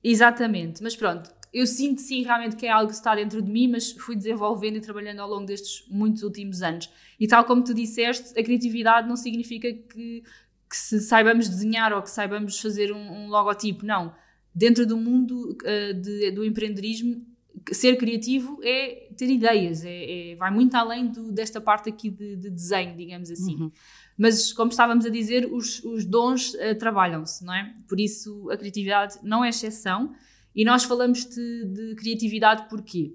Exatamente, 0.02 0.82
mas 0.82 0.94
pronto, 0.94 1.34
eu 1.56 1.66
sinto 1.66 2.02
sim 2.02 2.22
realmente 2.22 2.54
que 2.54 2.66
é 2.66 2.70
algo 2.70 2.88
que 2.88 2.94
está 2.94 3.14
dentro 3.14 3.40
de 3.40 3.50
mim, 3.50 3.66
mas 3.66 3.92
fui 3.92 4.14
desenvolvendo 4.14 4.76
e 4.76 4.80
trabalhando 4.80 5.20
ao 5.20 5.28
longo 5.30 5.46
destes 5.46 5.86
muitos 5.88 6.22
últimos 6.22 6.60
anos. 6.60 6.90
E 7.18 7.26
tal 7.26 7.46
como 7.46 7.64
tu 7.64 7.72
disseste, 7.72 8.38
a 8.38 8.44
criatividade 8.44 9.08
não 9.08 9.16
significa 9.16 9.72
que, 9.72 10.22
que 10.68 10.76
se 10.76 11.00
saibamos 11.00 11.48
desenhar 11.48 11.94
ou 11.94 12.02
que 12.02 12.10
saibamos 12.10 12.60
fazer 12.60 12.92
um, 12.92 13.10
um 13.10 13.28
logotipo, 13.28 13.86
não. 13.86 14.14
Dentro 14.54 14.86
do 14.86 14.98
mundo 14.98 15.56
uh, 15.62 15.94
de, 15.94 16.30
do 16.30 16.44
empreendedorismo, 16.44 17.24
ser 17.72 17.96
criativo 17.96 18.60
é 18.62 19.08
ter 19.16 19.30
ideias, 19.30 19.82
é, 19.82 20.32
é 20.32 20.36
vai 20.36 20.50
muito 20.50 20.74
além 20.74 21.06
do, 21.06 21.32
desta 21.32 21.58
parte 21.58 21.88
aqui 21.88 22.10
de, 22.10 22.36
de 22.36 22.50
desenho, 22.50 22.94
digamos 22.94 23.30
assim. 23.30 23.56
Uhum. 23.56 23.72
Mas, 24.18 24.52
como 24.52 24.70
estávamos 24.70 25.06
a 25.06 25.08
dizer, 25.08 25.50
os, 25.50 25.82
os 25.84 26.04
dons 26.04 26.52
uh, 26.52 26.74
trabalham-se, 26.78 27.42
não 27.42 27.54
é? 27.54 27.72
Por 27.88 27.98
isso, 27.98 28.50
a 28.50 28.58
criatividade 28.58 29.16
não 29.22 29.42
é 29.42 29.48
exceção. 29.48 30.14
E 30.56 30.64
nós 30.64 30.84
falamos 30.84 31.26
de, 31.26 31.64
de 31.66 31.94
criatividade 31.96 32.66
porquê? 32.70 33.12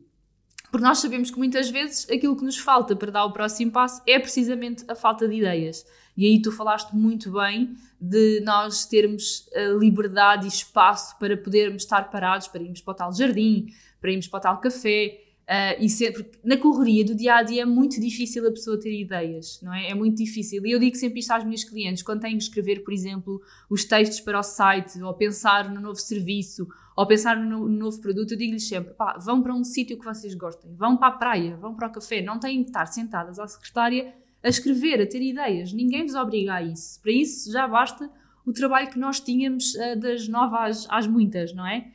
Porque 0.71 0.85
nós 0.85 0.99
sabemos 0.99 1.31
que 1.31 1.37
muitas 1.37 1.69
vezes 1.69 2.07
aquilo 2.09 2.37
que 2.37 2.45
nos 2.45 2.57
falta 2.57 2.95
para 2.95 3.11
dar 3.11 3.25
o 3.25 3.33
próximo 3.33 3.71
passo 3.71 4.01
é 4.07 4.17
precisamente 4.19 4.85
a 4.87 4.95
falta 4.95 5.27
de 5.27 5.35
ideias. 5.35 5.85
E 6.15 6.25
aí 6.25 6.41
tu 6.41 6.51
falaste 6.51 6.93
muito 6.93 7.31
bem 7.31 7.75
de 7.99 8.41
nós 8.41 8.85
termos 8.85 9.47
uh, 9.47 9.77
liberdade 9.77 10.45
e 10.45 10.49
espaço 10.49 11.17
para 11.17 11.35
podermos 11.35 11.83
estar 11.83 12.09
parados, 12.09 12.47
para 12.47 12.61
irmos 12.61 12.79
para 12.79 12.91
o 12.91 12.95
tal 12.95 13.13
jardim, 13.13 13.73
para 13.99 14.11
irmos 14.11 14.27
para 14.27 14.37
o 14.37 14.41
tal 14.41 14.61
café, 14.61 15.19
Uh, 15.51 15.75
e 15.83 15.89
ser, 15.89 16.13
porque 16.13 16.39
na 16.45 16.55
correria 16.55 17.03
do 17.03 17.13
dia 17.13 17.35
a 17.35 17.43
dia 17.43 17.63
é 17.63 17.65
muito 17.65 17.99
difícil 17.99 18.47
a 18.47 18.51
pessoa 18.51 18.79
ter 18.79 18.97
ideias, 18.97 19.59
não 19.61 19.73
é? 19.73 19.89
É 19.89 19.93
muito 19.93 20.15
difícil. 20.15 20.65
E 20.65 20.71
eu 20.71 20.79
digo 20.79 20.95
sempre 20.95 21.19
isto 21.19 21.31
às 21.31 21.43
minhas 21.43 21.65
clientes, 21.65 22.03
quando 22.03 22.21
tenho 22.21 22.37
que 22.37 22.43
escrever, 22.43 22.85
por 22.85 22.93
exemplo, 22.93 23.41
os 23.69 23.83
textos 23.83 24.21
para 24.21 24.39
o 24.39 24.43
site, 24.43 25.01
ou 25.01 25.13
pensar 25.13 25.69
no 25.69 25.81
novo 25.81 25.99
serviço, 25.99 26.65
ou 27.01 27.07
pensar 27.07 27.35
no, 27.35 27.67
no 27.67 27.79
novo 27.79 27.99
produto, 27.99 28.33
eu 28.33 28.37
digo-lhes 28.37 28.67
sempre: 28.67 28.93
pá, 28.93 29.17
vão 29.17 29.41
para 29.41 29.55
um 29.55 29.63
sítio 29.63 29.97
que 29.97 30.05
vocês 30.05 30.35
gostem, 30.35 30.71
vão 30.75 30.95
para 30.95 31.07
a 31.07 31.11
praia, 31.11 31.57
vão 31.57 31.73
para 31.73 31.87
o 31.87 31.91
café, 31.91 32.21
não 32.21 32.39
têm 32.39 32.61
que 32.61 32.69
estar 32.69 32.85
sentadas 32.85 33.39
à 33.39 33.47
secretária 33.47 34.13
a 34.43 34.47
escrever, 34.47 35.01
a 35.01 35.07
ter 35.07 35.21
ideias. 35.21 35.73
Ninguém 35.73 36.05
vos 36.05 36.13
obriga 36.13 36.53
a 36.53 36.61
isso. 36.61 37.01
Para 37.01 37.11
isso 37.11 37.51
já 37.51 37.67
basta 37.67 38.07
o 38.45 38.53
trabalho 38.53 38.87
que 38.89 38.99
nós 38.99 39.19
tínhamos 39.19 39.73
uh, 39.73 39.99
das 39.99 40.27
novas 40.27 40.85
às, 40.85 40.87
às 40.89 41.07
muitas, 41.07 41.53
não 41.53 41.65
é? 41.65 41.87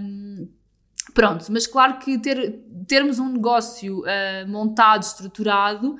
Um, 0.00 0.48
Pronto, 1.12 1.44
mas 1.50 1.66
claro 1.66 1.98
que 1.98 2.18
ter, 2.18 2.60
termos 2.88 3.20
um 3.20 3.28
negócio 3.28 4.00
uh, 4.00 4.48
montado, 4.48 5.02
estruturado 5.02 5.96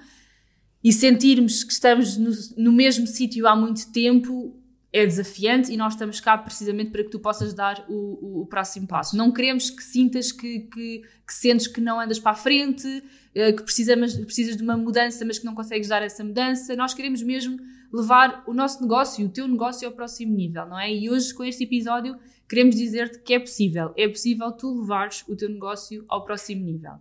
e 0.83 0.93
sentirmos 0.93 1.63
que 1.63 1.73
estamos 1.73 2.17
no, 2.17 2.33
no 2.57 2.73
mesmo 2.73 3.07
sítio 3.07 3.47
há 3.47 3.55
muito 3.55 3.93
tempo 3.93 4.59
é 4.95 5.05
desafiante 5.05 5.73
e 5.73 5.77
nós 5.77 5.95
estamos 5.95 6.21
cá 6.21 6.39
precisamente 6.39 6.93
para 6.93 7.03
que 7.03 7.11
tu 7.11 7.19
possas 7.19 7.53
dar 7.53 7.85
o, 7.89 7.93
o, 7.93 8.43
o 8.43 8.47
próximo 8.47 8.87
passo. 8.87 9.17
Não 9.17 9.33
queremos 9.33 9.69
que 9.69 9.83
sintas 9.83 10.31
que, 10.31 10.61
que, 10.61 11.03
que, 11.27 11.35
sentes 11.35 11.67
que 11.67 11.81
não 11.81 11.99
andas 11.99 12.21
para 12.21 12.31
a 12.31 12.37
frente, 12.37 12.87
uh, 12.87 13.57
que 13.57 13.63
precisas, 13.65 14.15
precisas 14.19 14.57
de 14.57 14.63
uma 14.63 14.77
mudança, 14.77 15.25
mas 15.25 15.37
que 15.37 15.45
não 15.45 15.53
consegues 15.53 15.89
dar 15.89 16.01
essa 16.01 16.23
mudança. 16.23 16.77
Nós 16.77 16.95
queremos 16.95 17.25
mesmo 17.25 17.59
levar 17.93 18.45
o 18.47 18.55
nosso 18.55 18.83
negócio, 18.83 19.27
o 19.27 19.29
teu 19.29 19.49
negócio 19.49 19.89
ao 19.89 19.93
próximo 19.93 20.33
nível, 20.33 20.65
não 20.65 20.79
é? 20.79 20.95
E 20.95 21.11
hoje, 21.11 21.35
com 21.35 21.43
este 21.43 21.65
episódio, 21.65 22.17
queremos 22.49 22.77
dizer-te 22.77 23.19
que 23.19 23.35
é 23.35 23.41
possível. 23.41 23.93
É 23.97 24.07
possível 24.07 24.53
tu 24.53 24.81
levares 24.81 25.25
o 25.27 25.35
teu 25.35 25.49
negócio 25.49 26.05
ao 26.07 26.25
próximo 26.25 26.65
nível. 26.65 26.93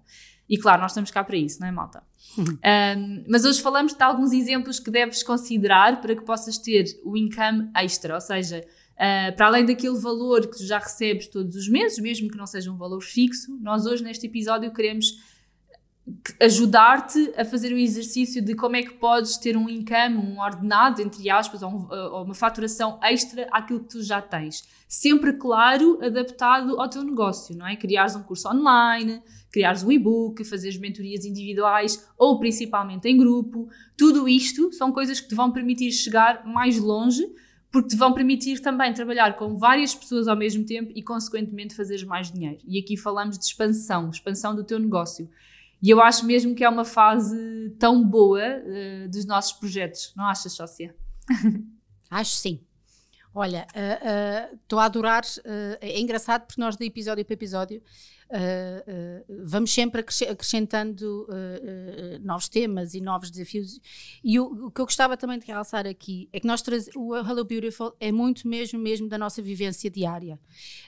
E 0.50 0.58
claro, 0.58 0.82
nós 0.82 0.92
estamos 0.92 1.10
cá 1.10 1.24
para 1.24 1.38
isso, 1.38 1.60
não 1.60 1.68
é, 1.68 1.72
malta? 1.72 2.04
um, 2.38 3.24
mas 3.28 3.46
hoje 3.46 3.62
falamos 3.62 3.94
de 3.94 4.04
alguns 4.04 4.32
exemplos 4.32 4.80
que 4.80 4.92
deves 4.92 5.24
considerar 5.24 6.02
para 6.02 6.16
que 6.16 6.24
possas 6.24 6.58
ter 6.58 6.86
o 7.04 7.16
income 7.16 7.70
extra, 7.76 8.16
ou 8.16 8.22
seja, 8.22 8.60
uh, 8.94 9.36
para 9.36 9.48
além 9.48 9.66
daquele 9.66 9.98
valor 9.98 10.42
que 10.42 10.58
tu 10.58 10.66
já 10.66 10.80
recebes 10.80 11.28
todos 11.28 11.56
os 11.56 11.68
meses, 11.68 11.98
mesmo 12.00 12.30
que 12.30 12.38
não 12.38 12.48
seja 12.48 12.72
um 12.72 12.78
valor 12.78 13.02
fixo, 13.02 13.58
nós 13.62 13.86
hoje 13.86 14.04
neste 14.04 14.28
episódio 14.28 14.72
queremos 14.74 15.18
ajudar-te 16.42 17.34
a 17.38 17.46
fazer 17.46 17.72
o 17.72 17.78
exercício 17.78 18.44
de 18.44 18.56
como 18.56 18.76
é 18.76 18.84
que 18.84 18.94
podes 18.96 19.38
ter 19.38 19.56
um 19.56 19.70
income, 19.70 20.18
um 20.18 20.40
ordenado, 20.40 21.02
entre 21.02 21.30
aspas, 21.30 21.62
ou, 21.62 21.70
um, 21.70 21.88
ou, 21.90 22.24
uma 22.26 22.34
faturação 22.34 23.00
extra 23.02 23.48
àquilo 23.52 23.80
que 23.80 23.90
tu 23.90 24.04
já 24.04 24.22
tens. 24.22 24.68
Sempre, 24.88 25.34
claro, 25.34 26.00
adaptado 26.04 26.80
ao 26.80 26.90
teu 26.90 27.04
negócio, 27.04 27.56
não 27.56 27.66
é? 27.66 27.78
Criares 27.78 28.16
um 28.18 28.24
curso 28.24 28.50
online, 28.50 29.22
criares 29.54 29.84
um 29.84 29.92
e-book, 29.92 30.44
fazeres 30.44 30.78
mentorias 30.78 31.24
individuais 31.24 32.10
ou 32.18 32.40
principalmente 32.40 33.08
em 33.08 33.16
grupo. 33.16 33.70
Tudo 33.96 34.28
isto 34.28 34.74
são 34.74 34.92
coisas 34.92 35.20
que 35.20 35.30
te 35.30 35.36
vão 35.36 35.52
permitir 35.52 35.92
chegar 35.92 36.44
mais 36.44 36.80
longe 36.80 37.24
porque 37.72 37.90
te 37.90 37.96
vão 37.96 38.14
permitir 38.14 38.60
também 38.60 38.94
trabalhar 38.94 39.36
com 39.36 39.56
várias 39.56 39.96
pessoas 39.96 40.28
ao 40.28 40.36
mesmo 40.36 40.64
tempo 40.64 40.92
e, 40.96 41.02
consequentemente, 41.02 41.74
fazeres 41.74 42.04
mais 42.04 42.32
dinheiro. 42.32 42.60
E 42.68 42.80
aqui 42.80 42.96
falamos 42.96 43.38
de 43.38 43.46
expansão, 43.46 44.12
expansão 44.12 44.56
do 44.56 44.64
teu 44.64 44.78
negócio. 44.78 45.28
E 45.82 45.90
eu 45.90 46.00
acho 46.00 46.24
mesmo 46.26 46.54
que 46.54 46.64
é 46.64 46.70
uma 46.70 46.86
fase 46.86 47.76
tão 47.80 48.04
boa 48.04 48.42
uh, 48.42 49.10
dos 49.10 49.26
nossos 49.26 49.54
projetos, 49.54 50.14
não 50.16 50.26
achas, 50.26 50.54
Sócia? 50.54 50.96
Acho 52.12 52.36
sim. 52.36 52.62
Olha, 53.34 53.66
estou 54.62 54.78
uh, 54.78 54.82
uh, 54.82 54.84
a 54.84 54.86
adorar. 54.86 55.24
é 55.82 56.00
engraçado 56.00 56.46
porque 56.46 56.62
nós, 56.62 56.78
de 56.78 56.86
episódio 56.86 57.26
para 57.26 57.34
episódio, 57.34 57.82
Uh, 58.34 59.44
vamos 59.46 59.72
sempre 59.72 60.02
acrescentando 60.02 61.28
uh, 61.30 62.26
novos 62.26 62.50
temas 62.50 62.96
e 62.96 63.00
novos 63.00 63.30
desafios. 63.30 63.80
E 64.24 64.40
o, 64.40 64.46
o, 64.66 64.72
que 64.72 64.82
eu 64.82 64.86
gostava 64.86 65.16
também 65.16 65.38
de 65.38 65.46
realçar 65.46 65.86
aqui 65.86 66.28
é 66.34 66.40
que 66.40 66.48
nós 66.48 66.64
o 66.96 67.16
Hello 67.16 67.46
Beautiful 67.46 67.96
é 68.00 68.12
muito 68.12 68.48
mesmo 68.48 68.80
mesmo 68.80 69.08
da 69.08 69.20
nossa 69.20 69.40
vivência 69.40 69.88
diária. 69.88 70.40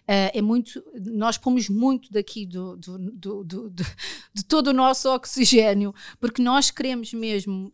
é 0.08 0.42
muito, 0.42 0.84
nós 0.96 1.38
pomos 1.38 1.70
muito 1.70 2.12
daqui 2.12 2.48
do, 2.48 2.76
do, 2.78 2.98
do, 3.12 3.44
do 3.44 3.86
de 4.34 4.44
todo 4.44 4.68
o 4.70 4.74
nosso 4.74 5.08
oxigênio, 5.14 5.94
porque 6.20 6.42
nós 6.42 6.72
queremos 6.72 7.14
mesmo 7.14 7.72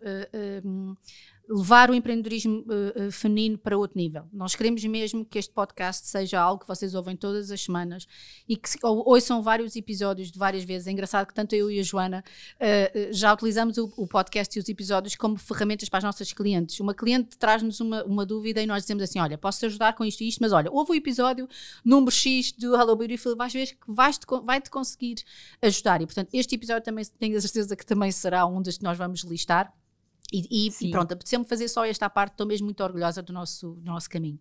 levar 1.52 1.92
o 1.92 1.94
empreendedorismo 1.94 2.64
uh, 2.68 3.12
feminino 3.12 3.58
para 3.58 3.78
outro 3.78 3.98
nível. 3.98 4.24
Nós 4.32 4.56
queremos 4.56 4.84
mesmo 4.86 5.26
que 5.26 5.38
este 5.38 5.54
podcast 5.54 6.08
seja 6.08 6.40
algo 6.40 6.62
que 6.62 6.68
vocês 6.68 6.96
ouvem 6.96 7.16
todas 7.16 7.52
as 7.52 7.62
semanas 7.62 8.08
e 8.48 8.56
que 8.56 8.70
ou, 8.82 9.04
ouçam 9.06 9.42
vários 9.42 9.76
episódios 9.76 10.32
de 10.32 10.40
várias 10.40 10.64
vezes. 10.64 10.88
É 10.88 10.92
engraçado 10.92 11.28
que 11.28 11.34
tanto 11.34 11.54
eu 11.54 11.70
e 11.70 11.80
a 11.80 11.84
Joana 11.84 12.24
uh, 12.56 13.14
já 13.14 13.34
utilizamos 13.34 13.78
o, 13.78 13.92
o, 13.98 14.08
podcast 14.08 14.58
e 14.58 14.62
os 14.62 14.70
episódios 14.70 15.16
como 15.16 15.38
ferramentas 15.38 15.90
para 15.90 15.98
as 15.98 16.04
nossas 16.06 16.32
clientes. 16.32 16.80
Uma 16.80 16.94
cliente 16.94 17.38
traz-nos 17.38 17.82
uma, 17.82 18.04
uma 18.06 18.26
dúvida 18.26 18.62
e 18.62 18.66
nós 18.66 18.84
dizemos 18.84 19.04
assim: 19.04 19.20
Olha, 19.20 19.38
posso 19.38 19.60
te 19.60 19.66
ajudar 19.66 19.94
com 19.94 20.06
isto 20.06 20.22
e 20.22 20.30
isto, 20.30 20.40
mas 20.40 20.54
olha, 20.54 20.72
houve 20.72 20.92
o 20.92 20.96
episódio 20.96 21.50
número 21.84 22.12
X 22.12 22.54
do 22.54 22.76
Hello 22.76 22.96
Beautiful, 22.96 23.36
vais 23.36 23.52
ver 23.52 23.68
que 23.68 23.92
vais-te 23.92 24.26
vai 24.44 24.62
-te 24.62 24.70
conseguir 24.70 25.16
ajudar. 25.62 26.02
E 26.02 26.06
portanto, 26.06 26.30
este 26.32 26.56
episódio 26.56 26.84
também 26.84 27.04
tenho 27.20 27.38
a 27.38 27.42
certeza 27.42 27.76
que 27.76 27.86
também 27.86 28.12
será 28.12 28.46
um 28.46 28.62
dos 28.62 28.78
que 28.78 28.84
nós 28.84 28.98
vamos 28.98 29.22
listar. 29.24 29.74
E, 30.32 30.48
e, 30.50 30.88
e 30.88 30.92
pronto, 30.92 31.12
apeteceu-me 31.12 31.46
fazer 31.46 31.68
só 31.68 31.86
esta 31.86 32.10
parte, 32.10 32.32
estou 32.32 32.48
mesmo 32.48 32.66
muito 32.66 32.82
orgulhosa 32.82 33.22
do 33.22 33.34
nosso, 33.34 33.74
do 33.74 33.92
nosso 33.92 34.10
caminho. 34.10 34.40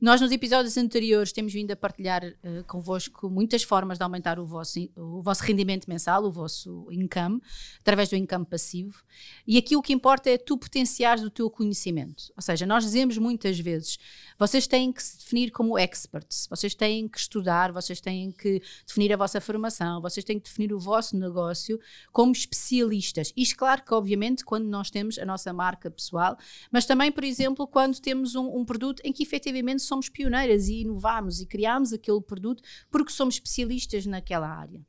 Nós, 0.00 0.20
nos 0.20 0.32
episódios 0.32 0.76
anteriores, 0.76 1.32
temos 1.32 1.52
vindo 1.52 1.70
a 1.70 1.76
partilhar 1.76 2.24
uh, 2.24 2.64
convosco 2.66 3.30
muitas 3.30 3.62
formas 3.62 3.98
de 3.98 4.04
aumentar 4.04 4.38
o 4.40 4.44
vosso, 4.44 4.80
o 4.96 5.22
vosso 5.22 5.44
rendimento 5.44 5.88
mensal, 5.88 6.24
o 6.24 6.30
vosso 6.30 6.88
income, 6.90 7.40
através 7.78 8.08
do 8.08 8.16
income 8.16 8.44
passivo. 8.44 9.00
E 9.46 9.56
aqui 9.56 9.76
o 9.76 9.80
que 9.80 9.92
importa 9.92 10.28
é 10.28 10.36
tu 10.36 10.58
potenciares 10.58 11.22
o 11.22 11.30
teu 11.30 11.48
conhecimento. 11.48 12.32
Ou 12.36 12.42
seja, 12.42 12.66
nós 12.66 12.82
dizemos 12.82 13.16
muitas 13.16 13.60
vezes, 13.60 13.96
vocês 14.36 14.66
têm 14.66 14.92
que 14.92 15.02
se 15.02 15.18
definir 15.18 15.52
como 15.52 15.78
experts, 15.78 16.48
vocês 16.50 16.74
têm 16.74 17.08
que 17.08 17.18
estudar, 17.18 17.70
vocês 17.70 18.00
têm 18.00 18.32
que 18.32 18.60
definir 18.84 19.12
a 19.12 19.16
vossa 19.16 19.40
formação, 19.40 20.02
vocês 20.02 20.24
têm 20.24 20.38
que 20.38 20.48
definir 20.48 20.72
o 20.72 20.80
vosso 20.80 21.16
negócio 21.16 21.78
como 22.10 22.32
especialistas. 22.32 23.32
Isto, 23.36 23.56
claro 23.56 23.84
que, 23.84 23.94
obviamente, 23.94 24.44
quando 24.44 24.66
nós 24.66 24.90
temos 24.90 25.16
a 25.22 25.26
nossa 25.26 25.52
marca 25.52 25.90
pessoal, 25.90 26.36
mas 26.70 26.84
também, 26.86 27.10
por 27.10 27.24
exemplo, 27.24 27.66
quando 27.66 28.00
temos 28.00 28.34
um, 28.34 28.56
um 28.56 28.64
produto 28.64 29.00
em 29.04 29.12
que 29.12 29.22
efetivamente 29.22 29.82
somos 29.82 30.08
pioneiras 30.08 30.68
e 30.68 30.82
inovamos 30.82 31.40
e 31.40 31.46
criamos 31.46 31.92
aquele 31.92 32.20
produto 32.20 32.62
porque 32.90 33.12
somos 33.12 33.34
especialistas 33.34 34.06
naquela 34.06 34.48
área. 34.48 34.80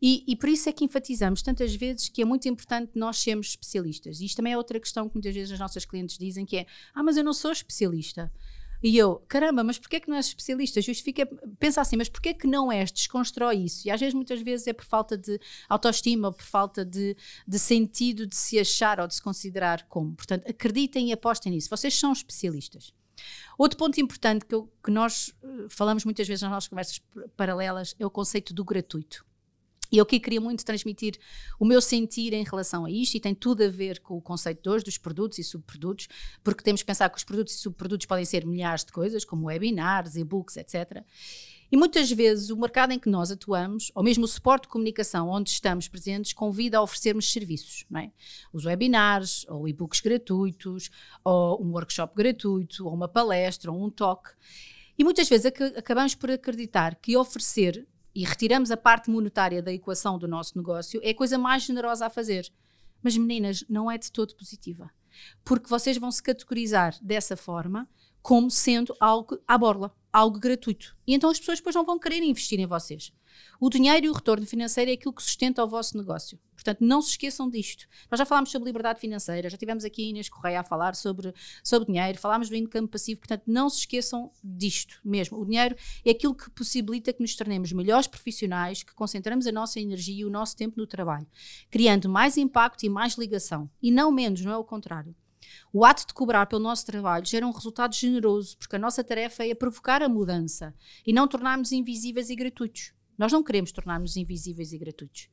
E, 0.00 0.24
e, 0.26 0.36
por 0.36 0.48
isso 0.48 0.68
é 0.68 0.72
que 0.72 0.84
enfatizamos 0.84 1.42
tantas 1.42 1.74
vezes 1.74 2.08
que 2.08 2.22
é 2.22 2.24
muito 2.24 2.48
importante 2.48 2.92
nós 2.94 3.18
sermos 3.18 3.48
especialistas. 3.48 4.20
E 4.20 4.26
isto 4.26 4.36
também 4.36 4.52
é 4.52 4.56
outra 4.56 4.80
questão 4.80 5.08
que 5.08 5.14
muitas 5.14 5.34
vezes 5.34 5.52
as 5.52 5.58
nossas 5.58 5.84
clientes 5.84 6.18
dizem 6.18 6.44
que 6.44 6.58
é 6.58 6.66
ah, 6.94 7.02
mas 7.02 7.16
eu 7.16 7.24
não 7.24 7.32
sou 7.32 7.52
especialista. 7.52 8.32
E 8.82 8.96
eu, 8.96 9.22
caramba, 9.28 9.62
mas 9.62 9.78
porquê 9.78 10.00
que 10.00 10.08
não 10.08 10.16
és 10.16 10.26
especialista? 10.26 10.80
Justifica, 10.80 11.28
pensa 11.58 11.80
assim, 11.80 11.96
mas 11.96 12.08
porquê 12.08 12.32
que 12.32 12.46
não 12.46 12.72
és? 12.72 12.90
Desconstrói 12.90 13.56
isso. 13.56 13.86
E 13.86 13.90
às 13.90 14.00
vezes, 14.00 14.14
muitas 14.14 14.40
vezes, 14.40 14.66
é 14.66 14.72
por 14.72 14.84
falta 14.84 15.16
de 15.16 15.38
autoestima, 15.68 16.32
por 16.32 16.42
falta 16.42 16.84
de, 16.84 17.16
de 17.46 17.58
sentido 17.58 18.26
de 18.26 18.36
se 18.36 18.58
achar 18.58 19.00
ou 19.00 19.06
de 19.06 19.14
se 19.14 19.22
considerar 19.22 19.86
como. 19.88 20.14
Portanto, 20.14 20.48
acreditem 20.48 21.10
e 21.10 21.12
apostem 21.12 21.52
nisso. 21.52 21.68
Vocês 21.70 21.94
são 21.98 22.12
especialistas. 22.12 22.92
Outro 23.58 23.76
ponto 23.76 24.00
importante 24.00 24.46
que, 24.46 24.54
eu, 24.54 24.72
que 24.82 24.90
nós 24.90 25.34
eh, 25.42 25.66
falamos 25.68 26.04
muitas 26.04 26.26
vezes 26.26 26.42
nas 26.42 26.50
nossas 26.50 26.68
conversas 26.68 27.02
paralelas 27.36 27.94
é 27.98 28.06
o 28.06 28.10
conceito 28.10 28.54
do 28.54 28.64
gratuito. 28.64 29.24
E 29.90 29.98
eu 29.98 30.02
aqui 30.02 30.20
queria 30.20 30.40
muito 30.40 30.64
transmitir 30.64 31.18
o 31.58 31.64
meu 31.64 31.80
sentir 31.80 32.32
em 32.32 32.44
relação 32.44 32.84
a 32.84 32.90
isto, 32.90 33.16
e 33.16 33.20
tem 33.20 33.34
tudo 33.34 33.64
a 33.64 33.68
ver 33.68 34.00
com 34.00 34.16
o 34.16 34.20
conceito 34.20 34.62
de 34.62 34.68
hoje 34.68 34.84
dos 34.84 34.98
produtos 34.98 35.38
e 35.38 35.44
subprodutos, 35.44 36.08
porque 36.44 36.62
temos 36.62 36.82
que 36.82 36.86
pensar 36.86 37.08
que 37.08 37.18
os 37.18 37.24
produtos 37.24 37.54
e 37.54 37.58
subprodutos 37.58 38.06
podem 38.06 38.24
ser 38.24 38.46
milhares 38.46 38.84
de 38.84 38.92
coisas, 38.92 39.24
como 39.24 39.46
webinars, 39.46 40.16
e-books, 40.16 40.56
etc. 40.56 41.04
E 41.72 41.76
muitas 41.76 42.10
vezes 42.10 42.50
o 42.50 42.56
mercado 42.56 42.92
em 42.92 42.98
que 42.98 43.08
nós 43.08 43.30
atuamos, 43.30 43.92
ou 43.94 44.02
mesmo 44.02 44.24
o 44.24 44.28
suporte 44.28 44.62
de 44.62 44.68
comunicação 44.68 45.28
onde 45.28 45.50
estamos 45.50 45.86
presentes, 45.86 46.32
convida 46.32 46.78
a 46.78 46.82
oferecermos 46.82 47.32
serviços, 47.32 47.84
é? 47.96 48.10
Os 48.52 48.64
webinars, 48.64 49.46
ou 49.48 49.68
e-books 49.68 50.00
gratuitos, 50.00 50.90
ou 51.24 51.62
um 51.62 51.70
workshop 51.70 52.14
gratuito, 52.16 52.86
ou 52.86 52.92
uma 52.92 53.06
palestra, 53.06 53.70
ou 53.70 53.84
um 53.84 53.88
talk. 53.88 54.30
E 54.98 55.04
muitas 55.04 55.28
vezes 55.28 55.46
ac 55.46 55.62
acabamos 55.76 56.14
por 56.14 56.30
acreditar 56.30 56.96
que 56.96 57.16
oferecer 57.16 57.86
e 58.14 58.24
retiramos 58.24 58.70
a 58.70 58.76
parte 58.76 59.10
monetária 59.10 59.62
da 59.62 59.72
equação 59.72 60.18
do 60.18 60.28
nosso 60.28 60.56
negócio 60.56 61.00
é 61.02 61.10
a 61.10 61.14
coisa 61.14 61.38
mais 61.38 61.62
generosa 61.62 62.06
a 62.06 62.10
fazer. 62.10 62.50
Mas 63.02 63.16
meninas, 63.16 63.64
não 63.68 63.90
é 63.90 63.96
de 63.96 64.10
todo 64.10 64.36
positiva. 64.36 64.90
Porque 65.44 65.68
vocês 65.68 65.96
vão 65.96 66.10
se 66.10 66.22
categorizar 66.22 66.96
dessa 67.02 67.36
forma 67.36 67.88
como 68.22 68.50
sendo 68.50 68.94
algo 69.00 69.38
à 69.46 69.56
borla 69.56 69.94
algo 70.12 70.38
gratuito. 70.38 70.96
E 71.06 71.14
então 71.14 71.30
as 71.30 71.38
pessoas 71.38 71.58
depois 71.58 71.74
não 71.74 71.84
vão 71.84 71.98
querer 71.98 72.22
investir 72.22 72.58
em 72.58 72.66
vocês. 72.66 73.12
O 73.60 73.68
dinheiro 73.68 74.06
e 74.06 74.08
o 74.10 74.12
retorno 74.12 74.46
financeiro 74.46 74.90
é 74.90 74.94
aquilo 74.94 75.12
que 75.12 75.22
sustenta 75.22 75.62
o 75.62 75.68
vosso 75.68 75.96
negócio. 75.96 76.38
Portanto, 76.54 76.80
não 76.82 77.00
se 77.00 77.10
esqueçam 77.10 77.48
disto. 77.48 77.86
Nós 78.10 78.18
já 78.18 78.26
falámos 78.26 78.50
sobre 78.50 78.66
liberdade 78.66 79.00
financeira, 79.00 79.48
já 79.48 79.56
tivemos 79.56 79.84
aqui 79.84 80.10
Inês 80.10 80.28
Correia 80.28 80.60
a 80.60 80.64
falar 80.64 80.94
sobre, 80.94 81.32
sobre 81.64 81.86
dinheiro, 81.86 82.18
falámos 82.18 82.50
do 82.50 82.56
income 82.56 82.86
passivo, 82.86 83.20
portanto, 83.20 83.44
não 83.46 83.70
se 83.70 83.78
esqueçam 83.78 84.30
disto 84.44 85.00
mesmo. 85.02 85.38
O 85.40 85.46
dinheiro 85.46 85.74
é 86.04 86.10
aquilo 86.10 86.34
que 86.34 86.50
possibilita 86.50 87.12
que 87.12 87.22
nos 87.22 87.34
tornemos 87.34 87.72
melhores 87.72 88.06
profissionais, 88.06 88.82
que 88.82 88.94
concentramos 88.94 89.46
a 89.46 89.52
nossa 89.52 89.80
energia 89.80 90.20
e 90.20 90.24
o 90.24 90.30
nosso 90.30 90.54
tempo 90.54 90.78
no 90.78 90.86
trabalho, 90.86 91.26
criando 91.70 92.08
mais 92.08 92.36
impacto 92.36 92.84
e 92.84 92.90
mais 92.90 93.14
ligação. 93.14 93.70
E 93.82 93.90
não 93.90 94.12
menos, 94.12 94.42
não 94.42 94.52
é 94.52 94.56
o 94.56 94.64
contrário. 94.64 95.14
O 95.72 95.84
ato 95.84 96.06
de 96.06 96.14
cobrar 96.14 96.46
pelo 96.46 96.62
nosso 96.62 96.84
trabalho 96.84 97.24
gera 97.24 97.46
um 97.46 97.52
resultado 97.52 97.94
generoso, 97.94 98.56
porque 98.58 98.76
a 98.76 98.78
nossa 98.78 99.02
tarefa 99.02 99.44
é 99.46 99.54
provocar 99.54 100.02
a 100.02 100.08
mudança 100.08 100.74
e 101.06 101.12
não 101.12 101.26
tornarmos 101.26 101.72
invisíveis 101.72 102.28
e 102.30 102.36
gratuitos. 102.36 102.92
Nós 103.20 103.30
não 103.30 103.42
queremos 103.42 103.70
tornar-nos 103.70 104.16
invisíveis 104.16 104.72
e 104.72 104.78
gratuitos. 104.78 105.28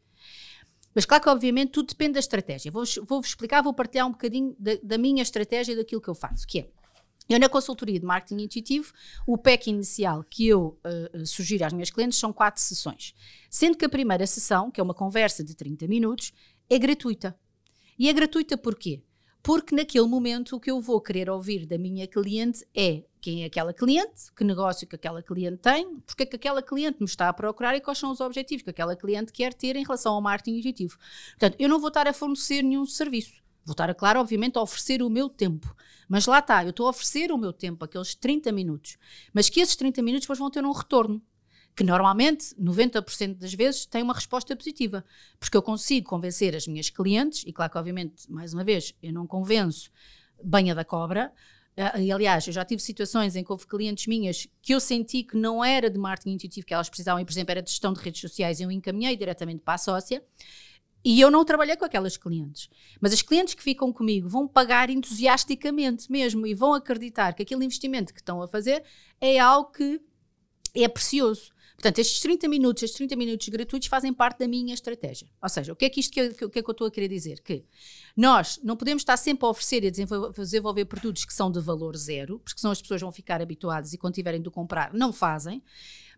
Mas 0.94 1.06
claro 1.06 1.24
que, 1.24 1.30
obviamente, 1.30 1.72
tudo 1.72 1.88
depende 1.88 2.16
da 2.16 2.20
estratégia. 2.20 2.70
Vou-vos 2.70 3.00
vou 3.08 3.22
explicar, 3.22 3.62
vou 3.62 3.74
partilhar 3.74 4.06
um 4.06 4.12
bocadinho 4.12 4.54
da, 4.60 4.76
da, 4.84 4.98
minha 4.98 5.24
estratégia 5.24 5.72
e 5.72 5.76
daquilo 5.78 6.02
que 6.02 6.10
eu 6.10 6.14
faço, 6.14 6.46
que 6.46 6.60
é, 6.60 6.70
eu 7.30 7.40
na 7.40 7.48
consultoria 7.48 7.98
de 7.98 8.06
marketing 8.06 8.44
intuitivo, 8.44 8.92
o 9.26 9.38
pack 9.38 9.70
inicial 9.70 10.22
que 10.30 10.46
eu 10.46 10.78
uh, 10.84 11.26
sugiro 11.26 11.64
às 11.64 11.72
minhas 11.72 11.90
clientes 11.90 12.20
são 12.20 12.34
quatro 12.34 12.62
sessões. 12.62 13.14
Sendo 13.50 13.78
que 13.78 13.86
a 13.86 13.90
primeira 13.90 14.28
sessão, 14.28 14.70
que 14.70 14.82
é 14.82 14.84
uma 14.84 14.94
conversa 14.94 15.42
de 15.42 15.56
30 15.56 15.88
minutos, 15.88 16.34
é 16.70 16.78
gratuita. 16.78 17.40
E 17.98 18.10
é 18.10 18.14
gratuita 18.14 18.58
porquê? 18.58 19.02
porque 19.48 19.74
naquele 19.74 20.06
momento 20.08 20.58
o 20.58 20.60
que 20.60 20.70
eu 20.70 20.82
vou 20.82 21.00
querer 21.00 21.30
ouvir 21.30 21.66
da 21.66 21.78
minha 21.78 22.06
cliente 22.06 22.68
é 22.76 23.06
quem 23.28 23.44
é 23.44 23.48
aquela 23.48 23.74
cliente, 23.74 24.32
que 24.34 24.42
negócio 24.42 24.88
que 24.88 24.96
aquela 24.96 25.22
cliente 25.22 25.58
tem, 25.58 26.00
porque 26.06 26.24
é 26.24 26.26
que 26.26 26.38
aquela 26.38 26.64
cliente 26.64 27.00
me 27.02 27.06
está 27.06 27.28
a 27.28 27.34
procurar 27.34 27.76
e 27.76 27.82
quais 27.82 27.98
são 27.98 28.10
os 28.10 28.22
objetivos 28.22 28.64
que 28.64 28.70
aquela 28.70 28.96
cliente 28.96 29.34
quer 29.34 29.54
ter 29.54 29.76
em 29.76 29.84
relação 29.84 30.14
ao 30.14 30.22
marketing 30.22 30.56
objetivo. 30.56 30.98
Portanto, 31.32 31.58
eu 31.60 31.68
não 31.68 31.78
vou 31.78 31.90
estar 31.90 32.08
a 32.08 32.14
fornecer 32.14 32.62
nenhum 32.62 32.86
serviço. 32.86 33.34
Vou 33.66 33.74
estar, 33.74 33.94
claro, 33.96 34.22
obviamente, 34.22 34.58
a 34.58 34.62
oferecer 34.62 35.04
o 35.04 35.10
meu 35.10 35.28
tempo. 35.28 35.76
Mas 36.08 36.26
lá 36.26 36.40
está, 36.40 36.64
eu 36.64 36.70
estou 36.70 36.88
a 36.88 36.92
oferecer 36.92 37.30
o 37.30 37.38
meu 37.38 37.52
tempo, 37.52 37.84
aqueles 37.84 38.16
30 38.16 38.50
minutos. 38.54 38.96
Mas 39.34 39.50
que 39.50 39.60
esses 39.60 39.76
30 39.76 40.02
minutos 40.02 40.24
depois 40.24 40.40
vão 40.40 40.50
ter 40.50 40.64
um 40.64 40.72
retorno 40.72 41.22
que 41.76 41.84
normalmente, 41.84 42.56
90% 42.56 43.40
das 43.40 43.54
vezes, 43.54 43.86
tem 43.86 44.02
uma 44.04 44.14
resposta 44.14 44.56
positiva, 44.56 45.04
porque 45.38 45.58
eu 45.58 45.62
consigo 45.62 46.08
convencer 46.08 46.56
as 46.56 46.66
minhas 46.66 46.90
clientes, 46.90 47.44
e 47.46 47.52
claro 47.52 47.74
que, 47.74 47.78
obviamente, 47.78 48.32
mais 48.32 48.54
uma 48.54 48.64
vez, 48.64 48.96
eu 49.04 49.12
não 49.12 49.28
convenço 49.28 49.92
banha 50.42 50.74
da 50.74 50.86
cobra, 50.86 51.34
aliás, 51.78 52.48
eu 52.48 52.54
já 52.54 52.66
tive 52.66 52.82
situações 52.82 53.36
em 53.36 53.44
que 53.44 53.52
houve 53.52 53.68
clientes 53.68 54.08
minhas 54.08 54.48
que 54.62 54.74
eu 54.74 54.80
senti 54.80 55.24
que 55.24 55.38
não 55.38 55.64
era 55.64 55.90
de 55.90 56.00
marketing 56.00 56.32
intuitivo 56.32 56.66
que 56.66 56.74
elas 56.74 56.90
precisavam, 56.90 57.22
e, 57.22 57.26
por 57.26 57.32
exemplo, 57.32 57.52
era 57.52 57.62
de 57.62 57.70
gestão 57.70 57.94
de 57.94 58.00
redes 58.00 58.20
sociais, 58.22 58.60
e 58.60 58.64
eu 58.64 58.72
encaminhei 58.72 59.16
diretamente 59.16 59.62
para 59.64 59.76
a 59.76 59.78
sócia, 59.78 60.24
e 61.06 61.22
eu 61.22 61.32
não 61.32 61.46
trabalhei 61.46 61.78
com 61.78 61.86
aquelas 61.86 62.18
clientes. 62.18 62.70
Mas 63.00 63.14
as 63.14 63.22
clientes 63.22 63.54
que 63.54 63.64
ficam 63.64 63.94
comigo 63.94 64.28
vão 64.28 64.48
pagar 64.48 64.90
entusiasticamente 64.90 66.12
mesmo 66.12 66.46
e 66.46 66.54
vão 66.54 66.74
acreditar 66.74 67.34
que 67.34 67.44
aquele 67.44 67.64
investimento 67.64 68.14
que 68.14 68.20
estão 68.20 68.42
a 68.42 68.48
fazer 68.48 68.84
é 69.22 69.40
algo 69.40 69.72
que 69.72 70.02
é 70.76 70.88
precioso. 70.88 71.52
Portanto, 71.78 72.00
estes 72.00 72.20
30 72.22 72.48
minutos, 72.48 72.82
estes 72.82 72.98
30 72.98 73.16
minutos 73.16 73.48
gratuitos 73.50 73.88
fazem 73.88 74.12
parte 74.12 74.40
da 74.40 74.48
minha 74.48 74.74
estratégia. 74.74 75.30
Ou 75.40 75.48
seja, 75.48 75.74
o 75.74 75.76
que 75.76 75.86
é 75.86 75.90
que 75.90 76.00
isto 76.00 76.12
que, 76.12 76.30
que, 76.30 76.50
que 76.50 76.60
é 76.60 76.64
que 76.64 76.70
eu 76.70 76.72
estou 76.72 76.88
a 76.88 76.92
querer 76.92 77.08
dizer? 77.08 77.40
Que 77.42 77.64
nós 78.16 78.60
não 78.64 78.76
podemos 78.76 79.02
estar 79.02 79.16
sempre 79.16 79.46
a 79.46 79.50
oferecer 79.50 79.84
e 79.84 79.88
a 79.88 79.92
desenvolver, 79.92 80.34
desenvolver 80.34 80.86
produtos 80.86 81.24
que 81.24 81.32
são 81.32 81.52
de 81.52 81.60
valor 81.60 81.96
zero, 81.96 82.40
porque 82.40 82.60
senão 82.60 82.72
as 82.72 82.82
pessoas 82.82 83.00
vão 83.00 83.12
ficar 83.12 83.44
habituadas 83.44 83.94
e 83.94 83.98
quando 83.98 84.16
tiverem 84.16 84.42
de 84.42 84.50
comprar, 84.50 84.92
não 84.92 85.14
fazem. 85.14 85.62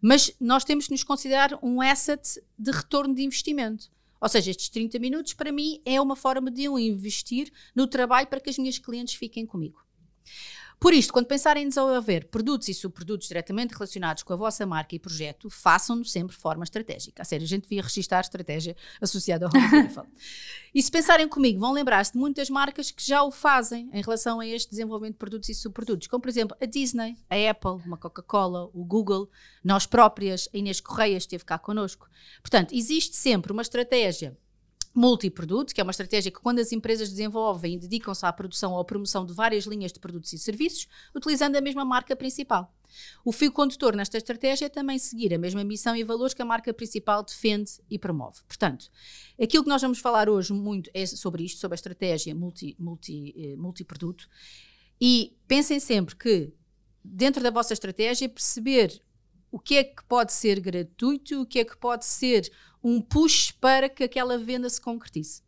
Mas 0.01 0.33
nós 0.39 0.63
temos 0.63 0.85
que 0.85 0.93
nos 0.93 1.03
considerar 1.03 1.59
um 1.61 1.81
asset 1.81 2.41
de 2.57 2.71
retorno 2.71 3.13
de 3.13 3.21
investimento. 3.21 3.91
Ou 4.21 4.29
seja, 4.29 4.51
estes 4.51 4.69
30 4.69 4.97
minutos, 4.97 5.33
para 5.33 5.51
mim, 5.51 5.81
é 5.85 5.99
uma 5.99 6.15
forma 6.15 6.49
de 6.49 6.63
eu 6.63 6.79
investir 6.79 7.51
no 7.75 7.85
trabalho 7.85 8.27
para 8.27 8.39
que 8.39 8.49
as 8.49 8.57
minhas 8.57 8.77
clientes 8.77 9.15
fiquem 9.15 9.45
comigo. 9.45 9.83
Por 10.79 10.93
isto, 10.93 11.11
quando 11.11 11.25
pensarem 11.25 11.65
em 11.65 11.67
desenvolver 11.67 12.29
produtos 12.29 12.69
e 12.69 12.73
subprodutos 12.73 13.27
diretamente 13.27 13.73
relacionados 13.73 14.23
com 14.23 14.31
a 14.31 14.35
vossa 14.37 14.65
marca 14.65 14.95
e 14.95 14.99
projeto, 14.99 15.49
façam-no 15.49 16.05
sempre 16.05 16.33
de 16.33 16.41
forma 16.41 16.63
estratégica. 16.63 17.21
A 17.21 17.25
sério, 17.25 17.43
a 17.43 17.47
gente 17.47 17.63
devia 17.63 17.81
registrar 17.81 18.21
estratégia 18.21 18.77
associada 19.01 19.45
ao 19.45 19.51
Home 19.51 19.89
E 20.73 20.81
se 20.81 20.89
pensarem 20.89 21.27
comigo, 21.27 21.59
vão 21.59 21.73
lembrar-se 21.73 22.13
de 22.13 22.17
muitas 22.17 22.49
marcas 22.49 22.91
que 22.91 23.05
já 23.05 23.21
o 23.23 23.31
fazem 23.31 23.89
em 23.91 24.01
relação 24.01 24.39
a 24.39 24.47
este 24.47 24.69
desenvolvimento 24.69 25.15
de 25.15 25.19
produtos 25.19 25.49
e 25.49 25.53
subprodutos, 25.53 26.07
como 26.07 26.21
por 26.21 26.29
exemplo 26.29 26.55
a 26.61 26.65
Disney, 26.65 27.17
a 27.29 27.49
Apple, 27.49 27.85
uma 27.85 27.97
Coca-Cola, 27.97 28.69
o 28.73 28.85
Google, 28.85 29.29
nós 29.61 29.85
próprias, 29.85 30.47
a 30.53 30.57
Inês 30.57 30.79
Correia 30.79 31.17
esteve 31.17 31.43
cá 31.43 31.59
connosco. 31.59 32.07
Portanto, 32.41 32.73
existe 32.73 33.17
sempre 33.17 33.51
uma 33.51 33.63
estratégia 33.63 34.37
multiproduto, 34.93 35.73
que 35.73 35.79
é 35.79 35.83
uma 35.83 35.91
estratégia 35.91 36.31
que 36.31 36.39
quando 36.39 36.59
as 36.59 36.71
empresas 36.71 37.09
desenvolvem 37.09 37.75
e 37.75 37.77
dedicam-se 37.77 38.25
à 38.25 38.33
produção 38.33 38.73
ou 38.73 38.79
à 38.79 38.85
promoção 38.85 39.25
de 39.25 39.33
várias 39.33 39.65
linhas 39.65 39.93
de 39.93 39.99
produtos 39.99 40.33
e 40.33 40.39
serviços, 40.39 40.87
utilizando 41.15 41.55
a 41.55 41.61
mesma 41.61 41.85
marca 41.85 42.15
principal. 42.15 42.73
O 43.23 43.31
fio 43.31 43.51
condutor 43.51 43.95
nesta 43.95 44.17
estratégia 44.17 44.65
é 44.65 44.69
também 44.69 44.97
seguir 44.97 45.33
a 45.33 45.37
mesma 45.37 45.63
missão 45.63 45.95
e 45.95 46.03
valores 46.03 46.33
que 46.33 46.41
a 46.41 46.45
marca 46.45 46.73
principal 46.73 47.23
defende 47.23 47.71
e 47.89 47.99
promove. 47.99 48.41
Portanto, 48.47 48.89
aquilo 49.41 49.63
que 49.63 49.69
nós 49.69 49.81
vamos 49.81 49.99
falar 49.99 50.27
hoje 50.27 50.53
muito 50.53 50.89
é 50.93 51.05
sobre 51.05 51.43
isto, 51.43 51.59
sobre 51.59 51.75
a 51.75 51.77
estratégia 51.77 52.33
multi, 52.33 52.75
multi, 52.79 53.33
eh, 53.37 53.55
multiproduto. 53.55 54.27
E 54.99 55.37
pensem 55.47 55.79
sempre 55.79 56.15
que, 56.15 56.51
dentro 57.03 57.43
da 57.43 57.51
vossa 57.51 57.73
estratégia, 57.73 58.27
perceber 58.27 59.01
o 59.51 59.59
que 59.59 59.77
é 59.77 59.83
que 59.83 60.03
pode 60.05 60.33
ser 60.33 60.59
gratuito, 60.59 61.41
o 61.41 61.45
que 61.45 61.59
é 61.59 61.65
que 61.65 61.77
pode 61.77 62.05
ser 62.05 62.51
um 62.83 63.01
push 63.01 63.51
para 63.51 63.89
que 63.89 64.03
aquela 64.03 64.37
venda 64.37 64.69
se 64.69 64.79
concretize. 64.79 65.41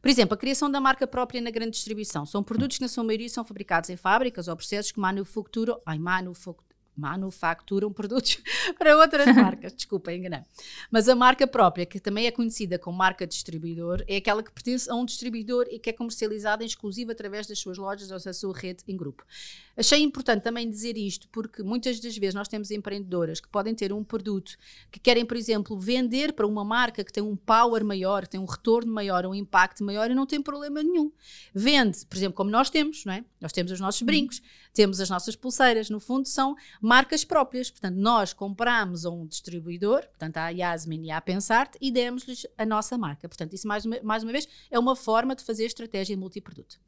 Por 0.00 0.08
exemplo, 0.08 0.34
a 0.34 0.38
criação 0.38 0.70
da 0.70 0.80
marca 0.80 1.06
própria 1.06 1.40
na 1.40 1.50
grande 1.50 1.72
distribuição. 1.72 2.24
São 2.24 2.42
produtos 2.42 2.78
que, 2.78 2.82
na 2.82 2.88
sua 2.88 3.02
maioria, 3.02 3.28
são 3.28 3.44
fabricados 3.44 3.90
em 3.90 3.96
fábricas 3.96 4.46
ou 4.46 4.56
processos 4.56 4.92
que 4.92 5.00
manufaturam, 5.00 5.80
ai, 5.84 5.98
manufaturam 5.98 6.67
manufacturam 6.98 7.90
produtos 7.94 8.38
para 8.76 8.96
outras 8.96 9.34
marcas. 9.34 9.72
Desculpa, 9.72 10.12
enganei. 10.12 10.40
Mas 10.90 11.08
a 11.08 11.14
marca 11.14 11.46
própria, 11.46 11.86
que 11.86 12.00
também 12.00 12.26
é 12.26 12.30
conhecida 12.30 12.78
como 12.78 12.98
marca 12.98 13.26
distribuidor, 13.26 14.04
é 14.08 14.16
aquela 14.16 14.42
que 14.42 14.50
pertence 14.50 14.90
a 14.90 14.94
um 14.94 15.04
distribuidor 15.04 15.66
e 15.70 15.78
que 15.78 15.90
é 15.90 15.92
comercializada 15.92 16.62
em 16.62 16.66
exclusivo 16.66 17.12
através 17.12 17.46
das 17.46 17.58
suas 17.58 17.78
lojas 17.78 18.10
ou 18.10 18.18
da 18.22 18.32
sua 18.32 18.56
rede 18.56 18.82
em 18.88 18.96
grupo. 18.96 19.24
Achei 19.76 20.02
importante 20.02 20.42
também 20.42 20.68
dizer 20.68 20.96
isto, 20.96 21.28
porque 21.28 21.62
muitas 21.62 22.00
das 22.00 22.16
vezes 22.16 22.34
nós 22.34 22.48
temos 22.48 22.70
empreendedoras 22.70 23.40
que 23.40 23.48
podem 23.48 23.74
ter 23.74 23.92
um 23.92 24.02
produto 24.02 24.56
que 24.90 24.98
querem, 24.98 25.24
por 25.24 25.36
exemplo, 25.36 25.78
vender 25.78 26.32
para 26.32 26.46
uma 26.46 26.64
marca 26.64 27.04
que 27.04 27.12
tem 27.12 27.22
um 27.22 27.36
power 27.36 27.84
maior, 27.84 28.22
que 28.22 28.30
tem 28.30 28.40
um 28.40 28.44
retorno 28.44 28.92
maior, 28.92 29.24
um 29.24 29.34
impacto 29.34 29.84
maior 29.84 30.10
e 30.10 30.14
não 30.14 30.26
tem 30.26 30.42
problema 30.42 30.82
nenhum. 30.82 31.12
Vende, 31.54 32.04
por 32.06 32.16
exemplo, 32.16 32.34
como 32.34 32.50
nós 32.50 32.70
temos, 32.70 33.04
não 33.04 33.12
é? 33.12 33.24
Nós 33.40 33.52
temos 33.52 33.70
os 33.70 33.78
nossos 33.78 34.02
brincos, 34.02 34.42
temos 34.78 35.00
as 35.00 35.10
nossas 35.10 35.34
pulseiras, 35.34 35.90
no 35.90 35.98
fundo 35.98 36.28
são 36.28 36.54
marcas 36.80 37.24
próprias. 37.24 37.68
Portanto, 37.68 37.96
nós 37.96 38.32
compramos 38.32 39.04
a 39.04 39.10
um 39.10 39.26
distribuidor, 39.26 40.06
portanto, 40.06 40.36
à 40.36 40.50
Yasmin 40.50 41.06
e 41.06 41.10
à 41.10 41.20
Pensart, 41.20 41.74
e 41.80 41.90
demos-lhes 41.90 42.46
a 42.56 42.64
nossa 42.64 42.96
marca. 42.96 43.28
Portanto, 43.28 43.54
isso, 43.54 43.66
mais 43.66 43.84
uma, 43.84 44.00
mais 44.04 44.22
uma 44.22 44.30
vez, 44.30 44.46
é 44.70 44.78
uma 44.78 44.94
forma 44.94 45.34
de 45.34 45.42
fazer 45.42 45.64
estratégia 45.64 46.16
multiproduto. 46.16 46.78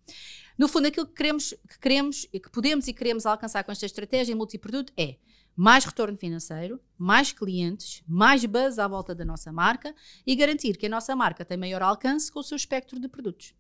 No 0.57 0.69
fundo, 0.69 0.87
aquilo 0.87 1.05
que 1.05 1.15
queremos, 1.15 1.53
que 1.69 1.81
queremos 1.81 2.27
que 2.27 2.51
podemos 2.53 2.87
e 2.87 2.93
queremos 2.93 3.27
alcançar 3.27 3.65
com 3.65 3.73
esta 3.73 3.87
estratégia 3.87 4.37
multiproduto 4.37 4.93
é 4.97 5.17
mais 5.57 5.85
retorno 5.85 6.17
financeiro, 6.17 6.81
mais 6.97 7.33
clientes, 7.33 8.05
mais 8.07 8.45
buzz 8.45 8.79
à 8.79 8.87
volta 8.87 9.17
da 9.17 9.25
nossa 9.25 9.51
marca 9.51 9.93
e 10.25 10.37
garantir 10.37 10.77
que 10.77 10.87
a 10.87 10.89
nossa 10.89 11.17
marca 11.17 11.45
tem 11.45 11.59
maior 11.59 11.83
alcance 11.83 12.31
com 12.31 12.39
o 12.39 12.45
seu 12.45 12.55
espectro 12.55 13.01
de 13.01 13.09
produtos. 13.09 13.53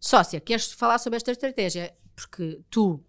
Sócia, 0.00 0.40
queres 0.40 0.72
falar 0.72 0.98
sobre 0.98 1.18
esta 1.18 1.30
estratégia? 1.30 1.96
Porque 2.16 2.60
tu 2.68 3.05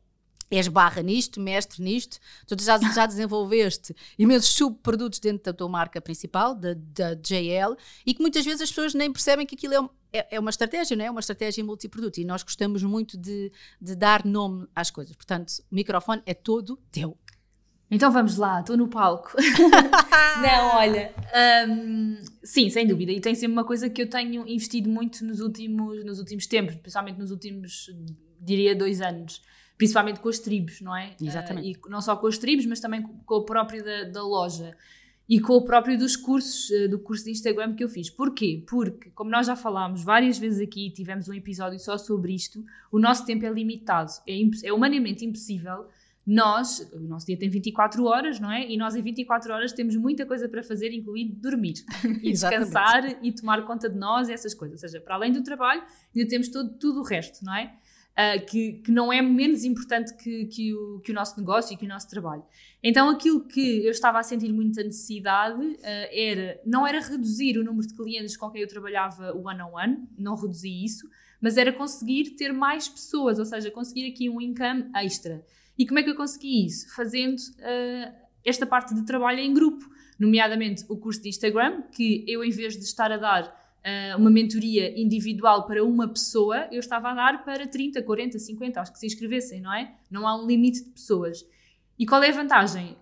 és 0.49 0.67
barra 0.67 1.01
nisto, 1.01 1.39
mestre 1.39 1.83
nisto, 1.83 2.19
tu 2.47 2.55
já, 2.61 2.77
já 2.77 3.05
desenvolveste 3.05 3.95
imensos 4.17 4.51
subprodutos 4.51 5.19
dentro 5.19 5.43
da 5.43 5.53
tua 5.53 5.67
marca 5.67 5.99
principal, 5.99 6.55
da, 6.55 6.73
da 6.73 7.13
JL, 7.15 7.75
e 8.05 8.13
que 8.13 8.21
muitas 8.21 8.45
vezes 8.45 8.61
as 8.61 8.69
pessoas 8.69 8.93
nem 8.93 9.11
percebem 9.11 9.45
que 9.45 9.55
aquilo 9.55 9.91
é, 10.13 10.19
é, 10.19 10.35
é 10.35 10.39
uma 10.39 10.49
estratégia, 10.49 10.95
não 10.95 11.05
é? 11.05 11.11
uma 11.11 11.19
estratégia 11.19 11.63
multiproduto, 11.63 12.19
e 12.19 12.25
nós 12.25 12.43
gostamos 12.43 12.81
muito 12.83 13.17
de, 13.17 13.51
de 13.81 13.95
dar 13.95 14.25
nome 14.25 14.67
às 14.73 14.89
coisas. 14.89 15.15
Portanto, 15.15 15.51
o 15.71 15.75
microfone 15.75 16.21
é 16.25 16.33
todo 16.33 16.77
teu. 16.91 17.17
Então 17.89 18.11
vamos 18.11 18.35
lá, 18.35 18.59
estou 18.59 18.75
no 18.75 18.89
palco. 18.89 19.31
não, 20.41 20.75
olha, 20.75 21.13
um, 21.69 22.17
sim, 22.43 22.69
sem 22.69 22.85
dúvida, 22.85 23.13
e 23.13 23.21
tem 23.21 23.33
sempre 23.33 23.53
uma 23.53 23.63
coisa 23.63 23.89
que 23.89 24.01
eu 24.01 24.09
tenho 24.09 24.47
investido 24.47 24.89
muito 24.89 25.23
nos 25.23 25.39
últimos, 25.39 26.03
nos 26.03 26.19
últimos 26.19 26.47
tempos, 26.47 26.75
principalmente 26.75 27.17
nos 27.17 27.31
últimos, 27.31 27.89
diria, 28.41 28.75
dois 28.75 29.01
anos 29.01 29.41
principalmente 29.77 30.19
com 30.19 30.29
as 30.29 30.39
tribos, 30.39 30.81
não 30.81 30.95
é? 30.95 31.15
Exatamente. 31.21 31.77
Uh, 31.77 31.87
e 31.87 31.89
não 31.89 32.01
só 32.01 32.15
com 32.15 32.27
as 32.27 32.37
tribos, 32.37 32.65
mas 32.65 32.79
também 32.79 33.01
com 33.01 33.35
o 33.35 33.43
próprio 33.43 33.83
da, 33.83 34.03
da 34.05 34.23
loja 34.23 34.75
e 35.29 35.39
com 35.39 35.53
o 35.53 35.61
próprio 35.61 35.97
dos 35.97 36.15
cursos, 36.15 36.69
uh, 36.69 36.89
do 36.89 36.99
curso 36.99 37.25
de 37.25 37.31
Instagram 37.31 37.75
que 37.75 37.83
eu 37.83 37.89
fiz. 37.89 38.09
Porquê? 38.09 38.63
Porque, 38.67 39.09
como 39.11 39.29
nós 39.29 39.45
já 39.45 39.55
falámos 39.55 40.03
várias 40.03 40.37
vezes 40.37 40.59
aqui, 40.59 40.89
tivemos 40.89 41.29
um 41.29 41.33
episódio 41.33 41.79
só 41.79 41.97
sobre 41.97 42.33
isto, 42.33 42.65
o 42.91 42.99
nosso 42.99 43.25
tempo 43.25 43.45
é 43.45 43.49
limitado. 43.49 44.11
É, 44.27 44.33
é 44.63 44.73
humanamente 44.73 45.25
impossível 45.25 45.85
nós, 46.27 46.79
o 46.91 46.99
nosso 46.99 47.25
dia 47.25 47.37
tem 47.37 47.49
24 47.49 48.03
horas, 48.03 48.37
não 48.37 48.51
é? 48.51 48.69
E 48.69 48.75
nós 48.75 48.97
em 48.97 49.01
24 49.01 49.53
horas 49.53 49.71
temos 49.71 49.95
muita 49.95 50.25
coisa 50.25 50.49
para 50.49 50.61
fazer, 50.61 50.91
incluindo 50.91 51.33
dormir 51.37 51.75
e 52.21 52.33
descansar 52.33 53.23
e 53.23 53.31
tomar 53.31 53.65
conta 53.65 53.89
de 53.89 53.97
nós 53.97 54.27
e 54.27 54.33
essas 54.33 54.53
coisas. 54.53 54.83
Ou 54.83 54.89
seja, 54.89 55.01
para 55.01 55.15
além 55.15 55.31
do 55.31 55.41
trabalho, 55.41 55.81
ainda 56.13 56.27
temos 56.27 56.49
todo, 56.49 56.73
tudo 56.77 56.99
o 56.99 57.03
resto, 57.03 57.45
não 57.45 57.55
é? 57.55 57.73
Uh, 58.17 58.43
que, 58.47 58.73
que, 58.83 58.91
não 58.91 59.13
é 59.13 59.21
menos 59.21 59.63
importante 59.63 60.11
que, 60.17 60.45
que, 60.45 60.73
o, 60.73 60.99
que 61.01 61.11
o 61.11 61.13
nosso 61.13 61.39
negócio 61.39 61.71
e 61.71 61.77
que 61.77 61.85
o 61.85 61.87
nosso 61.87 62.09
trabalho. 62.09 62.43
Então, 62.81 63.09
aquilo 63.09 63.45
que 63.47 63.85
eu 63.85 63.91
estava 63.91 64.17
a 64.17 64.23
sentir 64.23 64.51
muita 64.51 64.81
necessidade 64.81 65.61
uh, 65.61 65.77
era, 66.11 66.59
não 66.65 66.87
era 66.87 66.99
reduzir 66.99 67.59
o 67.59 67.63
número 67.63 67.87
de 67.87 67.93
clientes 67.93 68.35
com 68.35 68.49
quem 68.49 68.61
eu 68.63 68.67
trabalhava 68.67 69.33
one-on-one, 69.33 69.61
-on 69.61 69.99
-one, 69.99 70.07
não 70.17 70.35
reduzi 70.35 70.83
isso, 70.83 71.07
mas 71.39 71.57
era 71.57 71.71
conseguir 71.71 72.31
ter 72.31 72.51
mais 72.51 72.89
pessoas, 72.89 73.37
ou 73.37 73.45
seja, 73.45 73.69
conseguir 73.69 74.07
aqui 74.07 74.29
um 74.29 74.41
income 74.41 74.89
extra. 74.95 75.45
E 75.77 75.85
como 75.85 75.99
é 75.99 76.03
que 76.03 76.09
eu 76.09 76.15
consegui 76.15 76.65
isso? 76.65 76.91
Fazendo 76.95 77.37
uh, 77.37 78.15
esta 78.43 78.65
parte 78.65 78.95
de 78.95 79.05
trabalho 79.05 79.39
em 79.39 79.53
grupo, 79.53 79.87
nomeadamente 80.19 80.83
o 80.89 80.97
curso 80.97 81.21
de 81.21 81.29
Instagram, 81.29 81.83
que 81.91 82.25
eu, 82.27 82.43
em 82.43 82.49
vez 82.49 82.75
de 82.75 82.83
estar 82.83 83.11
a 83.11 83.17
dar 83.17 83.66
uh, 83.87 84.17
uma 84.17 84.29
mentoria 84.29 84.99
individual 84.99 85.65
para 85.65 85.83
uma 85.83 86.07
pessoa, 86.07 86.67
eu 86.71 86.79
estava 86.79 87.11
a 87.11 87.13
dar 87.13 87.45
para 87.45 87.65
30, 87.65 88.03
40, 88.03 88.37
50, 88.37 88.81
acho 88.81 88.91
que 88.91 88.99
se 88.99 89.07
inscrevessem, 89.07 89.61
não 89.61 89.73
é? 89.73 89.95
Não 90.11 90.27
há 90.27 90.35
um 90.35 90.45
limite 90.45 90.83
de 90.83 90.89
pessoas. 90.89 91.45
E 91.97 92.05
qual 92.05 92.21
é 92.21 92.29
a 92.29 92.33
vantagem? 92.33 92.97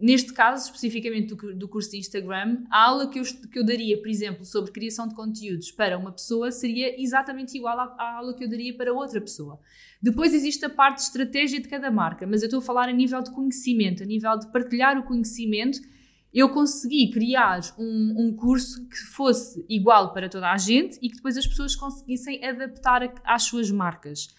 neste 0.00 0.32
caso, 0.32 0.66
especificamente 0.66 1.34
do, 1.34 1.54
do, 1.54 1.68
curso 1.68 1.92
de 1.92 1.98
Instagram, 1.98 2.64
a 2.70 2.84
aula 2.84 3.08
que 3.08 3.18
eu, 3.18 3.22
que 3.50 3.58
eu 3.58 3.64
daria, 3.64 3.96
por 3.98 4.08
exemplo, 4.08 4.44
sobre 4.44 4.72
criação 4.72 5.06
de 5.06 5.14
conteúdos 5.14 5.70
para 5.70 5.96
uma 5.96 6.12
pessoa 6.12 6.50
seria 6.50 7.00
exatamente 7.00 7.56
igual 7.56 7.78
à, 7.78 7.94
à, 7.98 8.16
aula 8.18 8.34
que 8.34 8.44
eu 8.44 8.48
daria 8.48 8.76
para 8.76 8.92
outra 8.92 9.20
pessoa. 9.20 9.58
Depois 10.02 10.34
existe 10.34 10.64
a 10.64 10.70
parte 10.70 10.96
de 10.96 11.04
estratégia 11.04 11.60
de 11.60 11.68
cada 11.68 11.90
marca, 11.90 12.26
mas 12.26 12.42
eu 12.42 12.46
estou 12.46 12.58
a 12.58 12.62
falar 12.62 12.88
a 12.88 12.92
nível 12.92 13.22
de 13.22 13.30
conhecimento, 13.30 14.02
a 14.02 14.06
nível 14.06 14.36
de 14.38 14.50
partilhar 14.50 14.98
o 14.98 15.04
conhecimento. 15.04 15.78
Eu 16.34 16.48
consegui 16.48 17.12
criar 17.12 17.60
um, 17.78 18.14
um 18.18 18.36
curso 18.36 18.88
que 18.88 18.96
fosse 18.96 19.64
igual 19.68 20.12
para 20.12 20.28
toda 20.28 20.50
a 20.50 20.56
gente 20.56 20.98
e 21.00 21.08
que 21.08 21.16
depois 21.16 21.36
as 21.36 21.46
pessoas 21.46 21.76
conseguissem 21.76 22.44
adaptar 22.44 23.04
a, 23.04 23.12
às 23.24 23.44
suas 23.44 23.70
marcas. 23.70 24.34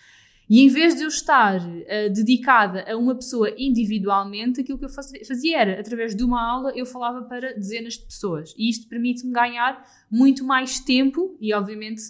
E 0.49 0.62
em 0.62 0.67
vez 0.67 0.95
de 0.95 1.03
eu 1.03 1.08
estar 1.08 1.60
uh, 1.60 2.13
dedicada 2.13 2.86
a 2.88 2.95
uma 2.95 3.15
pessoa 3.15 3.51
individualmente, 3.58 4.62
aquilo 4.62 4.77
que 4.77 4.86
eu 4.86 4.89
fazia 4.89 5.58
era, 5.58 5.79
através 5.79 6.15
de 6.15 6.23
uma 6.23 6.39
aula, 6.39 6.71
eu 6.75 6.86
falava 6.86 7.23
para 7.23 7.53
dezenas 7.53 7.93
de 7.93 8.05
pessoas. 8.05 8.53
E 8.58 8.69
isto 8.69 8.88
permite-me 8.88 9.31
ganhar 9.31 9.84
muito 10.12 10.43
mais 10.43 10.79
tempo 10.79 11.36
e, 11.41 11.51
obviamente, 11.53 12.01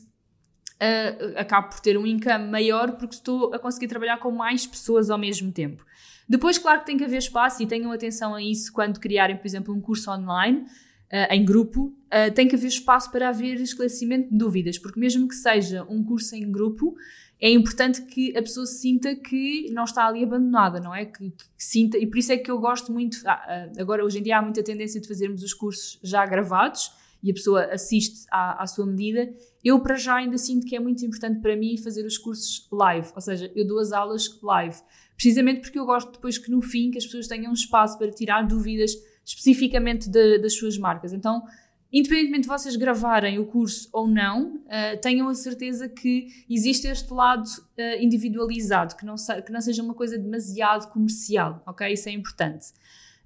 uh, 0.76 1.38
acabo 1.38 1.70
por 1.70 1.80
ter 1.80 1.98
um 1.98 2.06
income 2.06 2.50
maior 2.50 2.98
porque 2.98 3.16
estou 3.16 3.54
a 3.54 3.60
conseguir 3.60 3.88
trabalhar 3.88 4.18
com 4.18 4.32
mais 4.32 4.68
pessoas 4.68 5.10
ao 5.10 5.18
mesmo 5.18 5.52
tempo. 5.52 5.86
Depois, 6.28 6.58
claro 6.58 6.80
que 6.80 6.86
tem 6.86 6.98
que 6.98 7.04
haver 7.04 7.18
espaço 7.18 7.62
e 7.62 7.68
tenham 7.68 7.92
atenção 7.92 8.34
a 8.34 8.42
isso 8.42 8.74
quando 8.74 9.00
criarem, 9.00 9.38
por 9.38 9.46
exemplo, 9.46 9.74
um 9.74 9.80
curso 9.80 10.12
online. 10.12 10.66
Uh, 11.06 11.32
em 11.32 11.46
grupo, 11.46 11.96
uh, 12.08 12.34
tem 12.34 12.48
que 12.48 12.56
haver 12.56 12.68
espaço 12.68 13.12
para 13.12 13.30
haver 13.30 13.62
esclarecimento 13.62 14.32
de 14.32 14.38
dúvidas, 14.38 14.80
porque 14.80 15.00
mesmo 15.00 15.28
que 15.28 15.36
seja 15.36 15.86
um 15.88 16.04
curso 16.04 16.36
em 16.36 16.52
grupo, 16.52 16.96
é 17.40 17.52
importante 17.52 18.02
que 18.04 18.36
a 18.36 18.42
pessoa 18.42 18.66
sinta 18.66 19.16
que 19.16 19.70
não 19.72 19.84
está 19.84 20.08
ali 20.08 20.24
abandonada, 20.24 20.80
não 20.80 20.96
é? 20.96 21.06
Que, 21.06 21.30
que 21.30 21.46
sinta, 21.58 21.98
e 21.98 22.08
por 22.08 22.18
isso 22.18 22.32
é 22.32 22.38
que 22.38 22.50
eu 22.50 22.58
gosto 22.60 22.92
muito. 22.92 23.18
Ah, 23.26 23.34
ah, 23.34 23.72
agora, 23.78 24.04
hoje 24.04 24.20
em 24.20 24.24
dia, 24.24 24.38
há 24.38 24.42
muita 24.42 24.64
tendência 24.64 25.00
de 25.02 25.08
fazermos 25.08 25.44
os 25.44 25.54
cursos 25.54 26.00
já 26.02 26.26
gravados 26.26 26.92
e 27.22 27.32
a 27.32 27.34
pessoa 27.34 27.66
assiste 27.66 28.26
à, 28.32 28.64
à 28.64 28.68
sua 28.68 28.86
medida. 28.86 29.32
Eu, 29.64 29.80
para 29.80 29.96
já, 29.96 30.16
ainda 30.16 30.38
sinto 30.38 30.66
que 30.66 30.76
é 30.76 30.80
muito 30.80 31.06
importante 31.06 31.42
para 31.42 31.56
mim 31.56 31.78
fazer 31.78 32.06
os 32.06 32.18
cursos 32.18 32.68
live, 32.72 33.10
ou 33.14 33.22
seja, 33.22 33.52
eu 33.56 33.68
dou 33.68 33.80
as 33.80 33.92
aulas 33.92 34.40
live, 34.42 34.78
precisamente 35.16 35.62
porque 35.62 35.80
eu 35.80 35.86
gosto 35.86 36.12
depois 36.12 36.38
que 36.38 36.52
no 36.52 36.62
fim 36.62 36.92
que 36.92 36.98
as 36.98 37.06
pessoas 37.06 37.28
tenham 37.28 37.52
um 37.52 37.54
espaço 37.54 37.98
para 37.98 38.12
tirar 38.12 38.44
dúvidas 38.44 38.92
especificamente 39.26 40.10
de, 40.10 40.38
das 40.40 40.56
suas 40.56 40.78
marcas. 40.78 41.12
Então, 41.14 41.44
independentemente 41.92 42.42
de 42.42 42.48
vocês 42.48 42.76
gravarem 42.76 43.40
o 43.40 43.46
curso 43.46 43.90
ou 43.92 44.08
não, 44.08 44.56
uh, 44.56 45.02
tenham 45.02 45.28
a 45.28 45.34
certeza 45.34 45.88
que 45.88 46.28
existe 46.50 46.88
este 46.88 47.12
lado 47.12 47.46
uh, 47.46 48.04
individualizado, 48.04 48.96
que 48.96 49.06
não, 49.06 49.16
que 49.16 49.52
não 49.52 49.62
seja 49.62 49.82
uma 49.82 49.94
coisa 49.94 50.18
demasiado 50.18 50.92
comercial, 50.92 51.64
ok? 51.66 51.92
Isso 51.92 52.10
é 52.10 52.12
importante. 52.12 52.68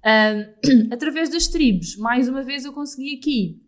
Uh, 0.00 0.88
através 0.94 1.28
das 1.28 1.48
tribos, 1.48 1.96
mais 1.96 2.28
uma 2.28 2.42
vez 2.42 2.64
eu 2.64 2.72
consegui 2.72 3.16
aqui 3.16 3.60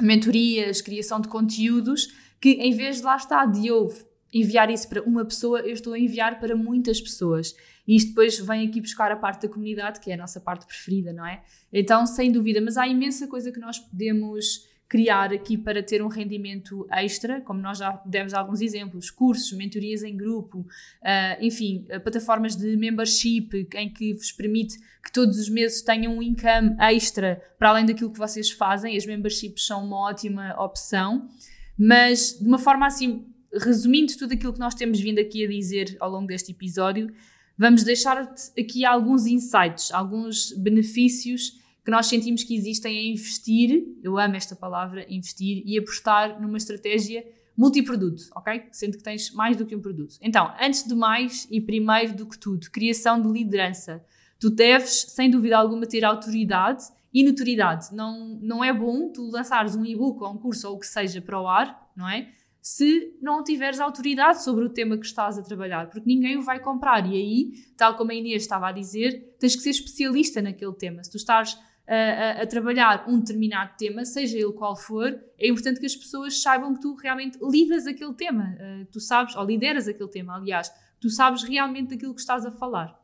mentorias, 0.00 0.80
criação 0.80 1.20
de 1.20 1.28
conteúdos, 1.28 2.08
que 2.40 2.50
em 2.50 2.74
vez 2.74 2.98
de 2.98 3.02
lá 3.02 3.16
estar 3.16 3.46
de 3.46 3.66
eu 3.66 3.88
enviar 4.34 4.68
isso 4.68 4.88
para 4.88 5.00
uma 5.02 5.24
pessoa, 5.24 5.60
eu 5.60 5.72
estou 5.72 5.92
a 5.92 5.98
enviar 5.98 6.40
para 6.40 6.56
muitas 6.56 7.00
pessoas. 7.00 7.54
E 7.86 7.94
isto 7.94 8.08
depois 8.08 8.38
vem 8.40 8.66
aqui 8.66 8.80
buscar 8.80 9.12
a 9.12 9.16
parte 9.16 9.46
da 9.46 9.52
comunidade, 9.52 10.00
que 10.00 10.10
é 10.10 10.14
a 10.14 10.16
nossa 10.16 10.40
parte 10.40 10.66
preferida, 10.66 11.12
não 11.12 11.24
é? 11.24 11.42
Então, 11.72 12.04
sem 12.04 12.32
dúvida, 12.32 12.60
mas 12.60 12.76
há 12.76 12.88
imensa 12.88 13.28
coisa 13.28 13.52
que 13.52 13.60
nós 13.60 13.78
podemos 13.78 14.66
criar 14.88 15.32
aqui 15.32 15.56
para 15.56 15.82
ter 15.82 16.02
um 16.02 16.08
rendimento 16.08 16.86
extra, 16.90 17.40
como 17.40 17.60
nós 17.60 17.78
já 17.78 18.00
demos 18.04 18.34
alguns 18.34 18.60
exemplos, 18.60 19.10
cursos, 19.10 19.52
mentorias 19.52 20.02
em 20.02 20.16
grupo, 20.16 20.60
uh, 20.60 21.40
enfim, 21.40 21.86
uh, 21.90 22.00
plataformas 22.00 22.54
de 22.54 22.76
membership 22.76 23.68
em 23.74 23.92
que 23.92 24.14
vos 24.14 24.30
permite 24.30 24.78
que 25.02 25.10
todos 25.12 25.38
os 25.38 25.48
meses 25.48 25.82
tenham 25.82 26.16
um 26.16 26.22
income 26.22 26.76
extra 26.78 27.42
para 27.58 27.70
além 27.70 27.86
daquilo 27.86 28.12
que 28.12 28.18
vocês 28.18 28.50
fazem. 28.50 28.96
As 28.96 29.04
memberships 29.04 29.66
são 29.66 29.84
uma 29.84 29.98
ótima 30.08 30.54
opção, 30.62 31.28
mas 31.76 32.38
de 32.38 32.46
uma 32.46 32.58
forma 32.58 32.86
assim, 32.86 33.26
resumindo 33.60 34.16
tudo 34.16 34.34
aquilo 34.34 34.52
que 34.52 34.58
nós 34.58 34.74
temos 34.74 35.00
vindo 35.00 35.18
aqui 35.18 35.44
a 35.44 35.48
dizer 35.48 35.96
ao 36.00 36.10
longo 36.10 36.26
deste 36.26 36.52
episódio, 36.52 37.12
vamos 37.56 37.84
deixar-te 37.84 38.50
aqui 38.58 38.84
alguns 38.84 39.26
insights, 39.26 39.92
alguns 39.92 40.52
benefícios 40.52 41.62
que 41.84 41.90
nós 41.90 42.06
sentimos 42.06 42.42
que 42.42 42.56
existem 42.56 42.98
a 42.98 43.02
investir, 43.02 43.84
eu 44.02 44.18
amo 44.18 44.36
esta 44.36 44.56
palavra, 44.56 45.04
investir 45.08 45.62
e 45.66 45.78
apostar 45.78 46.40
numa 46.40 46.56
estratégia 46.56 47.24
multiproduto, 47.56 48.24
ok? 48.34 48.64
Sendo 48.72 48.96
que 48.96 49.04
tens 49.04 49.30
mais 49.32 49.56
do 49.56 49.66
que 49.66 49.76
um 49.76 49.80
produto. 49.80 50.16
Então, 50.20 50.52
antes 50.60 50.84
de 50.84 50.94
mais 50.94 51.46
e 51.50 51.60
primeiro 51.60 52.14
do 52.14 52.26
que 52.26 52.38
tudo, 52.38 52.70
criação 52.70 53.20
de 53.20 53.28
liderança. 53.28 54.04
Tu 54.40 54.50
deves, 54.50 55.06
sem 55.10 55.30
dúvida 55.30 55.56
alguma, 55.56 55.86
ter 55.86 56.04
autoridade 56.04 56.84
e 57.12 57.22
notoriedade. 57.22 57.94
Não, 57.94 58.38
não 58.42 58.64
é 58.64 58.72
bom 58.72 59.12
tu 59.12 59.30
lançares 59.30 59.76
um 59.76 59.84
e-book 59.84 60.22
ou 60.22 60.32
um 60.32 60.38
curso 60.38 60.68
ou 60.68 60.76
o 60.76 60.78
que 60.78 60.86
seja 60.86 61.20
para 61.20 61.40
o 61.40 61.46
ar, 61.46 61.90
não 61.96 62.08
é? 62.08 62.28
Se 62.64 63.14
não 63.20 63.44
tiveres 63.44 63.78
autoridade 63.78 64.42
sobre 64.42 64.64
o 64.64 64.70
tema 64.70 64.96
que 64.96 65.04
estás 65.04 65.36
a 65.36 65.42
trabalhar, 65.42 65.90
porque 65.90 66.08
ninguém 66.08 66.38
o 66.38 66.42
vai 66.42 66.58
comprar. 66.58 67.06
E 67.06 67.14
aí, 67.14 67.52
tal 67.76 67.94
como 67.94 68.10
a 68.10 68.14
Inês 68.14 68.44
estava 68.44 68.68
a 68.68 68.72
dizer, 68.72 69.36
tens 69.38 69.54
que 69.54 69.60
ser 69.60 69.68
especialista 69.68 70.40
naquele 70.40 70.72
tema. 70.72 71.04
Se 71.04 71.10
tu 71.10 71.18
estás 71.18 71.60
a, 71.86 71.94
a, 71.94 72.42
a, 72.42 72.46
trabalhar 72.46 73.04
um 73.06 73.20
determinado 73.20 73.76
tema, 73.76 74.06
seja 74.06 74.38
ele 74.38 74.54
qual 74.54 74.74
for, 74.74 75.14
é 75.38 75.46
importante 75.46 75.78
que 75.78 75.84
as 75.84 75.94
pessoas 75.94 76.40
saibam 76.40 76.72
que 76.72 76.80
tu 76.80 76.94
realmente 76.94 77.38
lidas 77.42 77.86
aquele 77.86 78.14
tema, 78.14 78.56
uh, 78.58 78.86
tu 78.90 78.98
sabes, 78.98 79.36
ou 79.36 79.44
lideras 79.44 79.86
aquele 79.86 80.08
tema, 80.08 80.34
aliás, 80.34 80.72
tu 80.98 81.10
sabes 81.10 81.42
realmente 81.42 81.90
daquilo 81.90 82.14
que 82.14 82.20
estás 82.22 82.46
a 82.46 82.50
falar. 82.50 82.98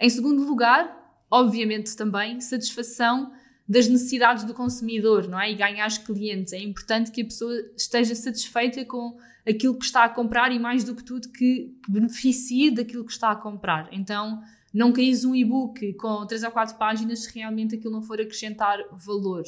Em 0.00 0.08
segundo 0.08 0.42
lugar, 0.42 1.26
obviamente 1.30 1.94
também, 1.94 2.40
satisfação 2.40 3.34
das 3.68 3.88
necessidades 3.88 4.44
do 4.44 4.54
consumidor, 4.54 5.28
não 5.28 5.40
é? 5.40 5.50
E 5.50 5.54
ganhar 5.54 5.86
os 5.86 5.98
clientes. 5.98 6.52
É 6.52 6.60
importante 6.60 7.10
que 7.10 7.22
a 7.22 7.24
pessoa 7.24 7.52
esteja 7.76 8.14
satisfeita 8.14 8.84
com 8.84 9.18
aquilo 9.46 9.76
que 9.78 9.84
está 9.84 10.04
a 10.04 10.08
comprar 10.08 10.52
e 10.52 10.58
mais 10.58 10.84
do 10.84 10.94
que 10.94 11.04
tudo 11.04 11.28
que, 11.30 11.74
beneficie 11.88 12.70
daquilo 12.70 13.04
que 13.04 13.12
está 13.12 13.30
a 13.30 13.36
comprar. 13.36 13.88
Então, 13.92 14.40
não 14.72 14.92
queres 14.92 15.24
um 15.24 15.34
e-book 15.34 15.94
com 15.94 16.26
três 16.26 16.42
ou 16.42 16.50
quatro 16.50 16.76
páginas 16.76 17.24
se 17.24 17.34
realmente 17.34 17.76
aquilo 17.76 17.92
não 17.92 18.02
for 18.02 18.20
acrescentar 18.20 18.78
valor. 18.92 19.42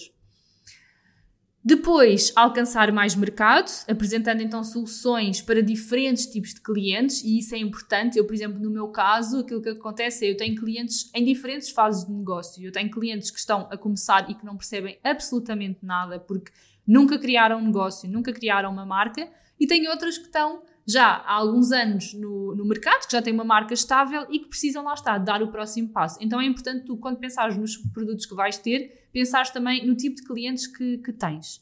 Depois, 1.69 2.33
alcançar 2.35 2.91
mais 2.91 3.15
mercado, 3.15 3.71
apresentando 3.87 4.41
então 4.41 4.65
soluções 4.65 5.43
para 5.43 5.63
diferentes 5.63 6.25
tipos 6.25 6.55
de 6.55 6.63
clientes, 6.63 7.23
e 7.23 7.39
isso 7.41 7.55
é 7.55 7.59
importante. 7.59 8.17
Eu, 8.17 8.25
por 8.25 8.33
exemplo, 8.33 8.59
no 8.59 8.71
meu 8.71 8.89
caso, 8.89 9.41
aquilo 9.41 9.61
que 9.61 9.69
acontece 9.69 10.25
é 10.25 10.31
eu 10.31 10.37
tenho 10.39 10.57
clientes 10.57 11.11
em 11.15 11.23
diferentes 11.23 11.69
fases 11.69 12.07
de 12.07 12.11
negócio. 12.11 12.65
Eu 12.65 12.73
tenho 12.73 12.91
clientes 12.91 13.31
que 13.31 13.39
estão 13.39 13.69
a 13.71 13.77
começar 13.77 14.31
e 14.31 14.35
que 14.35 14.47
não 14.47 14.57
percebem 14.57 14.99
absolutamente 15.05 15.81
nada 15.83 16.19
porque 16.19 16.51
nunca 16.87 17.19
criaram 17.19 17.59
um 17.59 17.67
negócio, 17.67 18.09
nunca 18.09 18.33
criaram 18.33 18.73
uma 18.73 18.87
marca, 18.87 19.29
e 19.61 19.67
tenho 19.67 19.91
outras 19.91 20.17
que 20.17 20.25
estão 20.25 20.63
já 20.87 21.05
há 21.05 21.35
alguns 21.35 21.71
anos 21.71 22.15
no, 22.15 22.55
no 22.55 22.65
mercado, 22.65 23.07
que 23.07 23.13
já 23.13 23.21
têm 23.21 23.35
uma 23.35 23.45
marca 23.45 23.75
estável 23.75 24.27
e 24.31 24.39
que 24.39 24.49
precisam 24.49 24.83
lá 24.83 24.95
estar, 24.95 25.19
dar 25.19 25.43
o 25.43 25.49
próximo 25.49 25.91
passo. 25.91 26.19
Então 26.19 26.41
é 26.41 26.47
importante 26.47 26.87
tu, 26.87 26.97
quando 26.97 27.19
pensares 27.19 27.59
nos 27.59 27.77
produtos 27.77 28.25
que 28.25 28.35
vais 28.35 28.57
ter, 28.57 29.07
pensares 29.19 29.51
também 29.51 29.85
no 29.85 29.97
tipo 29.97 30.15
de 30.15 30.23
clientes 30.23 30.67
que, 30.69 30.99
que 30.99 31.13
tens. 31.13 31.61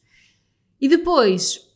E 0.79 0.89
depois, 0.89 1.67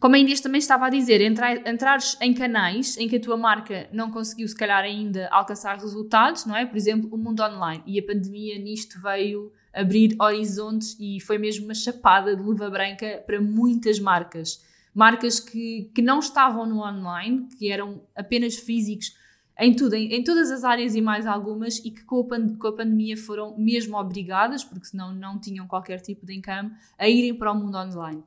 como 0.00 0.14
a 0.14 0.18
Inês 0.18 0.40
também 0.40 0.58
estava 0.58 0.86
a 0.86 0.88
dizer, 0.88 1.20
entrar, 1.20 1.68
entrares 1.68 2.16
em 2.22 2.32
canais 2.32 2.96
em 2.96 3.06
que 3.06 3.16
a 3.16 3.20
tua 3.20 3.36
marca 3.36 3.86
não 3.92 4.10
conseguiu, 4.10 4.48
se 4.48 4.56
calhar, 4.56 4.82
ainda 4.82 5.28
alcançar 5.30 5.78
resultados, 5.78 6.46
não 6.46 6.56
é? 6.56 6.64
Por 6.64 6.76
exemplo, 6.76 7.10
o 7.12 7.18
mundo 7.18 7.42
online. 7.42 7.82
E 7.86 7.98
a 7.98 8.02
pandemia 8.02 8.58
nisto 8.58 8.98
veio 9.02 9.52
abrir 9.74 10.16
horizontes 10.18 10.96
e 10.98 11.20
foi 11.20 11.36
mesmo 11.36 11.66
uma 11.66 11.74
chapada 11.74 12.34
de 12.34 12.42
luva 12.42 12.70
branca 12.70 13.22
para 13.26 13.40
muitas 13.40 14.00
marcas 14.00 14.64
marcas 14.94 15.38
que, 15.38 15.90
que 15.94 16.02
não 16.02 16.18
estavam 16.18 16.66
no 16.66 16.82
online, 16.82 17.46
que 17.56 17.70
eram 17.70 18.02
apenas 18.16 18.56
físicos, 18.56 19.14
em 19.60 19.74
tudo, 19.74 19.94
em, 19.94 20.14
em, 20.14 20.24
todas 20.24 20.50
as 20.50 20.64
áreas 20.64 20.94
e 20.94 21.02
mais 21.02 21.26
algumas, 21.26 21.78
e 21.78 21.90
que 21.90 22.02
com 22.04 22.20
a, 22.20 22.24
pand 22.24 22.56
com 22.56 22.66
a, 22.66 22.72
pandemia 22.72 23.16
foram 23.16 23.56
mesmo 23.58 23.96
obrigadas, 23.96 24.64
porque 24.64 24.86
senão 24.86 25.14
não 25.14 25.38
tinham 25.38 25.66
qualquer 25.66 26.00
tipo 26.00 26.24
de 26.24 26.34
income, 26.34 26.72
a 26.98 27.08
irem 27.08 27.34
para 27.34 27.52
o 27.52 27.54
mundo 27.54 27.76
online. 27.76 28.22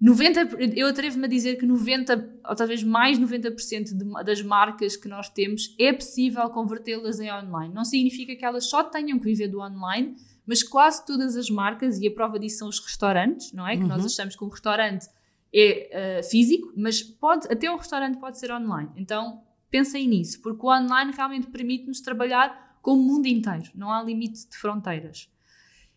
90, 0.00 0.56
eu 0.74 0.88
atrevo-me 0.88 1.26
a 1.26 1.28
dizer 1.28 1.56
que 1.56 1.64
90, 1.64 2.40
ou 2.48 2.56
talvez 2.56 2.82
mais 2.82 3.20
90% 3.20 3.96
de, 3.96 4.24
das 4.24 4.42
marcas 4.42 4.96
que 4.96 5.06
nós 5.06 5.28
temos 5.28 5.76
é 5.78 5.92
possível 5.92 6.48
convertê-las 6.50 7.20
em 7.20 7.30
online. 7.30 7.72
Não 7.72 7.84
significa 7.84 8.34
que 8.34 8.44
elas 8.44 8.68
só 8.68 8.82
tenham 8.82 9.18
que 9.18 9.24
viver 9.24 9.46
do 9.46 9.60
online, 9.60 10.16
mas 10.44 10.62
quase 10.62 11.06
todas 11.06 11.36
as 11.36 11.48
marcas, 11.48 12.00
e 12.00 12.08
a 12.08 12.10
prova 12.10 12.38
disso 12.38 12.58
são 12.58 12.68
os 12.68 12.80
restaurantes, 12.80 13.52
não 13.52 13.64
é? 13.64 13.76
Que 13.76 13.82
uhum. 13.82 13.88
nós 13.88 14.04
achamos 14.04 14.34
que 14.34 14.42
um 14.42 14.48
restaurante 14.48 15.06
é 15.54 16.18
uh, 16.20 16.28
físico, 16.28 16.72
mas 16.76 17.02
pode, 17.02 17.46
até 17.46 17.70
um 17.70 17.76
restaurante 17.76 18.18
pode 18.18 18.38
ser 18.38 18.50
online. 18.50 18.90
Então 18.96 19.42
pensem 19.72 20.06
nisso, 20.06 20.40
porque 20.42 20.64
o 20.64 20.68
online 20.68 21.12
realmente 21.16 21.48
permite-nos 21.48 22.00
trabalhar 22.00 22.78
com 22.82 22.92
o 22.92 23.02
mundo 23.02 23.26
inteiro, 23.26 23.70
não 23.74 23.90
há 23.90 24.02
limite 24.02 24.46
de 24.48 24.56
fronteiras. 24.56 25.28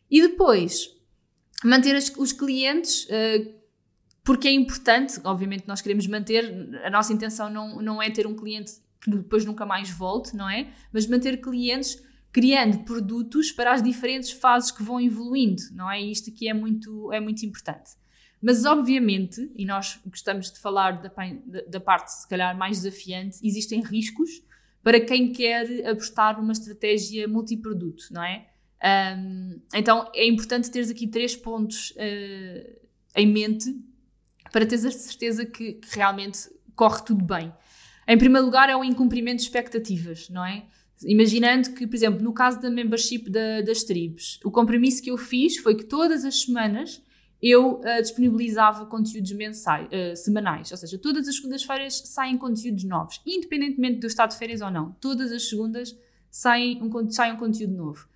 E 0.09 0.21
depois, 0.21 0.95
manter 1.63 1.95
as, 1.95 2.09
os 2.15 2.31
clientes, 2.31 3.03
uh, 3.05 3.53
porque 4.23 4.47
é 4.47 4.51
importante, 4.51 5.19
obviamente 5.25 5.67
nós 5.67 5.81
queremos 5.81 6.07
manter, 6.07 6.79
a 6.85 6.89
nossa 6.89 7.11
intenção 7.11 7.49
não, 7.49 7.81
não 7.81 8.01
é 8.01 8.09
ter 8.09 8.25
um 8.25 8.35
cliente 8.35 8.73
que 9.01 9.11
depois 9.11 9.43
nunca 9.43 9.65
mais 9.65 9.89
volte, 9.89 10.35
não 10.35 10.49
é? 10.49 10.71
Mas 10.91 11.05
manter 11.05 11.41
clientes 11.41 12.01
criando 12.31 12.83
produtos 12.85 13.51
para 13.51 13.73
as 13.73 13.83
diferentes 13.83 14.31
fases 14.31 14.71
que 14.71 14.83
vão 14.83 14.99
evoluindo, 15.01 15.61
não 15.73 15.91
é? 15.91 16.01
Isto 16.01 16.29
aqui 16.29 16.47
é 16.47 16.53
muito, 16.53 17.11
é 17.11 17.19
muito 17.19 17.45
importante. 17.45 17.91
Mas, 18.45 18.63
obviamente, 18.63 19.51
e 19.55 19.65
nós 19.65 19.99
gostamos 20.05 20.51
de 20.51 20.59
falar 20.59 21.01
da, 21.01 21.11
da 21.67 21.79
parte, 21.79 22.09
se 22.09 22.29
calhar, 22.29 22.55
mais 22.55 22.83
desafiante, 22.83 23.39
existem 23.41 23.81
riscos 23.81 24.43
para 24.83 24.99
quem 24.99 25.31
quer 25.31 25.65
apostar 25.87 26.39
numa 26.39 26.51
estratégia 26.51 27.27
multiproduto, 27.27 28.03
não 28.11 28.23
é? 28.23 28.45
Um, 29.17 29.59
então, 29.73 30.11
é 30.13 30.27
importante 30.27 30.69
teres 30.69 30.91
aqui 30.91 31.07
três 31.07 31.35
pontos 31.35 31.89
uh, 31.89 32.87
em 33.15 33.25
mente 33.25 33.75
para 34.51 34.63
teres 34.63 34.85
a 34.85 34.91
certeza 34.91 35.43
que, 35.43 35.73
que 35.73 35.95
realmente 35.95 36.47
corre 36.75 37.03
tudo 37.03 37.25
bem. 37.25 37.51
Em 38.07 38.15
primeiro 38.15 38.45
lugar, 38.45 38.69
é 38.69 38.75
o 38.75 38.83
incumprimento 38.83 39.37
de 39.37 39.43
expectativas, 39.45 40.29
não 40.29 40.45
é? 40.45 40.67
Imaginando 41.03 41.71
que, 41.71 41.87
por 41.87 41.95
exemplo, 41.95 42.21
no 42.21 42.31
caso 42.31 42.61
da 42.61 42.69
membership 42.69 43.27
da, 43.27 43.61
das 43.61 43.83
tribos, 43.83 44.39
o 44.45 44.51
compromisso 44.51 45.01
que 45.01 45.09
eu 45.09 45.17
fiz 45.17 45.57
foi 45.57 45.73
que 45.73 45.85
todas 45.85 46.23
as 46.23 46.43
semanas 46.43 47.01
eu 47.47 47.79
uh, 47.79 48.01
disponibilizava 48.01 48.85
conteúdos 48.87 49.31
mensais, 49.33 49.87
uh, 49.87 50.15
semanais, 50.15 50.71
ou 50.71 50.77
seja, 50.77 50.97
todas 50.97 51.27
as 51.27 51.35
segundas-feiras 51.35 52.01
saem 52.05 52.37
conteúdos 52.37 52.83
novos, 52.83 53.21
independentemente 53.25 53.99
do 53.99 54.07
estado 54.07 54.31
de 54.31 54.37
férias 54.37 54.61
ou 54.61 54.71
não. 54.71 54.93
Todas 54.99 55.31
as 55.31 55.47
segundas 55.47 55.95
saem 56.31 56.81
um, 56.81 57.09
sai 57.11 57.31
um 57.31 57.37
conteúdo 57.37 57.73
novo. 57.73 58.07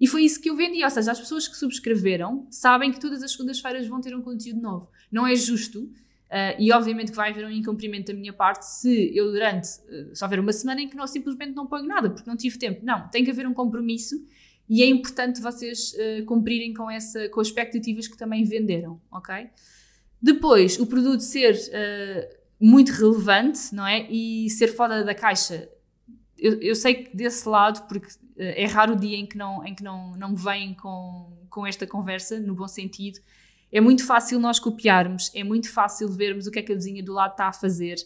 E 0.00 0.06
foi 0.06 0.22
isso 0.22 0.40
que 0.40 0.48
eu 0.48 0.56
vendi, 0.56 0.82
ou 0.82 0.90
seja, 0.90 1.12
as 1.12 1.20
pessoas 1.20 1.46
que 1.46 1.56
subscreveram 1.56 2.46
sabem 2.50 2.90
que 2.90 3.00
todas 3.00 3.22
as 3.22 3.32
segundas-feiras 3.32 3.86
vão 3.86 4.00
ter 4.00 4.16
um 4.16 4.22
conteúdo 4.22 4.60
novo. 4.60 4.88
Não 5.12 5.26
é 5.26 5.34
justo 5.34 5.90
Uh, 6.28 6.52
e 6.58 6.70
obviamente 6.72 7.10
que 7.10 7.16
vai 7.16 7.30
haver 7.30 7.46
um 7.46 7.50
incumprimento 7.50 8.12
da 8.12 8.18
minha 8.18 8.34
parte 8.34 8.66
se 8.66 9.16
eu 9.16 9.32
durante, 9.32 9.66
uh, 9.66 10.14
só 10.14 10.26
houver 10.26 10.38
uma 10.38 10.52
semana 10.52 10.82
em 10.82 10.88
que 10.88 10.94
não, 10.94 11.06
simplesmente 11.06 11.54
não 11.54 11.66
ponho 11.66 11.86
nada, 11.86 12.10
porque 12.10 12.28
não 12.28 12.36
tive 12.36 12.58
tempo. 12.58 12.84
Não, 12.84 13.08
tem 13.08 13.24
que 13.24 13.30
haver 13.30 13.46
um 13.46 13.54
compromisso 13.54 14.14
e 14.68 14.82
é 14.82 14.86
importante 14.86 15.40
vocês 15.40 15.94
uh, 15.94 16.24
cumprirem 16.26 16.74
com, 16.74 16.90
essa, 16.90 17.28
com 17.30 17.40
as 17.40 17.46
expectativas 17.46 18.06
que 18.06 18.16
também 18.16 18.44
venderam, 18.44 19.00
ok? 19.10 19.48
Depois, 20.20 20.78
o 20.78 20.86
produto 20.86 21.20
ser 21.20 21.54
uh, 21.54 22.36
muito 22.60 22.92
relevante, 22.92 23.74
não 23.74 23.86
é? 23.86 24.10
E 24.10 24.50
ser 24.50 24.68
fora 24.68 25.02
da 25.02 25.14
caixa. 25.14 25.68
Eu, 26.36 26.60
eu 26.60 26.74
sei 26.74 26.94
que 26.94 27.16
desse 27.16 27.48
lado, 27.48 27.88
porque 27.88 28.08
uh, 28.08 28.12
é 28.36 28.66
raro 28.66 28.92
o 28.92 28.96
dia 28.96 29.16
em 29.16 29.26
que 29.26 29.38
não, 29.38 29.64
em 29.64 29.74
que 29.74 29.82
não, 29.82 30.14
não 30.16 30.30
me 30.30 30.36
vêm 30.36 30.74
com, 30.74 31.32
com 31.48 31.66
esta 31.66 31.86
conversa, 31.86 32.38
no 32.38 32.54
bom 32.54 32.68
sentido. 32.68 33.20
É 33.72 33.80
muito 33.80 34.04
fácil 34.04 34.38
nós 34.38 34.58
copiarmos, 34.58 35.30
é 35.34 35.44
muito 35.44 35.70
fácil 35.70 36.08
vermos 36.08 36.46
o 36.46 36.50
que 36.50 36.58
é 36.58 36.62
que 36.62 36.72
a 36.72 36.74
vizinha 36.74 37.02
do 37.02 37.12
lado 37.12 37.32
está 37.32 37.48
a 37.48 37.52
fazer 37.52 37.96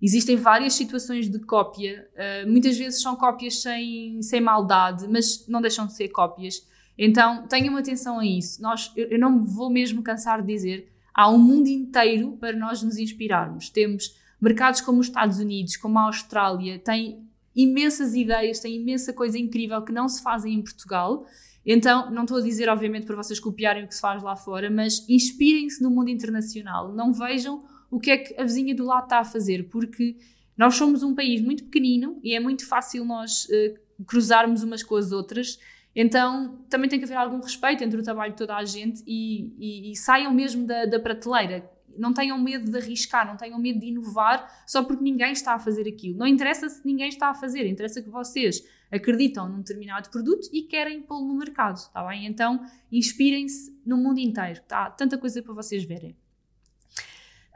Existem 0.00 0.36
várias 0.36 0.74
situações 0.74 1.28
de 1.28 1.38
cópia, 1.40 2.08
uh, 2.14 2.48
muitas 2.48 2.78
vezes 2.78 3.02
são 3.02 3.16
cópias 3.16 3.60
sem, 3.60 4.22
sem 4.22 4.40
maldade, 4.40 5.08
mas 5.08 5.46
não 5.48 5.60
deixam 5.60 5.86
de 5.86 5.94
ser 5.94 6.08
cópias. 6.08 6.66
Então 6.96 7.46
tenham 7.46 7.76
atenção 7.76 8.20
a 8.20 8.26
isso. 8.26 8.62
Nós, 8.62 8.92
eu, 8.96 9.08
eu 9.08 9.18
não 9.18 9.38
me 9.38 9.46
vou 9.46 9.70
mesmo 9.70 10.02
cansar 10.02 10.40
de 10.40 10.52
dizer, 10.52 10.92
há 11.12 11.28
um 11.28 11.38
mundo 11.38 11.68
inteiro 11.68 12.36
para 12.38 12.56
nós 12.56 12.82
nos 12.82 12.96
inspirarmos. 12.96 13.70
Temos 13.70 14.16
mercados 14.40 14.80
como 14.80 15.00
os 15.00 15.06
Estados 15.06 15.38
Unidos, 15.38 15.76
como 15.76 15.98
a 15.98 16.02
Austrália, 16.02 16.78
têm 16.78 17.26
imensas 17.54 18.14
ideias, 18.14 18.60
têm 18.60 18.76
imensa 18.76 19.12
coisa 19.12 19.36
incrível 19.36 19.82
que 19.82 19.92
não 19.92 20.08
se 20.08 20.22
fazem 20.22 20.54
em 20.54 20.62
Portugal. 20.62 21.26
Então, 21.66 22.10
não 22.10 22.22
estou 22.22 22.38
a 22.38 22.40
dizer, 22.40 22.68
obviamente, 22.68 23.04
para 23.04 23.16
vocês 23.16 23.40
copiarem 23.40 23.84
o 23.84 23.88
que 23.88 23.94
se 23.94 24.00
faz 24.00 24.22
lá 24.22 24.36
fora, 24.36 24.70
mas 24.70 25.04
inspirem-se 25.08 25.82
no 25.82 25.90
mundo 25.90 26.08
internacional. 26.08 26.94
Não 26.94 27.12
vejam 27.12 27.64
o 27.90 27.98
que 27.98 28.10
é 28.10 28.18
que 28.18 28.40
a 28.40 28.44
vizinha 28.44 28.74
do 28.74 28.84
lado 28.84 29.04
está 29.04 29.18
a 29.18 29.24
fazer, 29.24 29.68
porque 29.68 30.16
nós 30.56 30.74
somos 30.74 31.02
um 31.02 31.14
país 31.14 31.40
muito 31.40 31.64
pequenino 31.64 32.18
e 32.22 32.34
é 32.34 32.40
muito 32.40 32.66
fácil 32.66 33.04
nós 33.04 33.44
uh, 33.44 34.04
cruzarmos 34.04 34.62
umas 34.62 34.82
com 34.82 34.96
as 34.96 35.12
outras. 35.12 35.58
Então 35.94 36.64
também 36.68 36.88
tem 36.88 36.98
que 36.98 37.04
haver 37.04 37.16
algum 37.16 37.40
respeito 37.40 37.82
entre 37.82 37.98
o 37.98 38.02
trabalho 38.02 38.32
de 38.32 38.38
toda 38.38 38.56
a 38.56 38.64
gente 38.64 39.02
e, 39.06 39.52
e, 39.58 39.92
e 39.92 39.96
saiam 39.96 40.32
mesmo 40.34 40.66
da, 40.66 40.84
da, 40.84 41.00
prateleira. 41.00 41.70
Não 41.96 42.12
tenham 42.12 42.38
medo 42.38 42.70
de 42.70 42.76
arriscar, 42.76 43.26
não 43.26 43.36
tenham 43.36 43.58
medo 43.58 43.80
de 43.80 43.86
inovar 43.86 44.62
só 44.66 44.84
porque 44.84 45.02
ninguém 45.02 45.32
está 45.32 45.54
a 45.54 45.58
fazer 45.58 45.88
aquilo. 45.88 46.18
Não 46.18 46.26
interessa 46.26 46.68
se 46.68 46.84
ninguém 46.84 47.08
está 47.08 47.28
a 47.28 47.34
fazer, 47.34 47.66
interessa 47.66 48.02
que 48.02 48.10
vocês 48.10 48.62
acreditam 48.90 49.48
num 49.48 49.58
determinado 49.58 50.08
produto 50.10 50.48
e 50.52 50.62
querem 50.62 51.02
pô-lo 51.02 51.26
no 51.26 51.34
mercado, 51.34 51.76
está 51.76 52.06
bem? 52.06 52.26
Então 52.26 52.64
inspirem-se 52.90 53.76
no 53.84 53.96
mundo 53.96 54.18
inteiro, 54.18 54.60
tá? 54.66 54.90
Tanta 54.90 55.18
coisa 55.18 55.42
para 55.42 55.52
vocês 55.52 55.84
verem. 55.84 56.16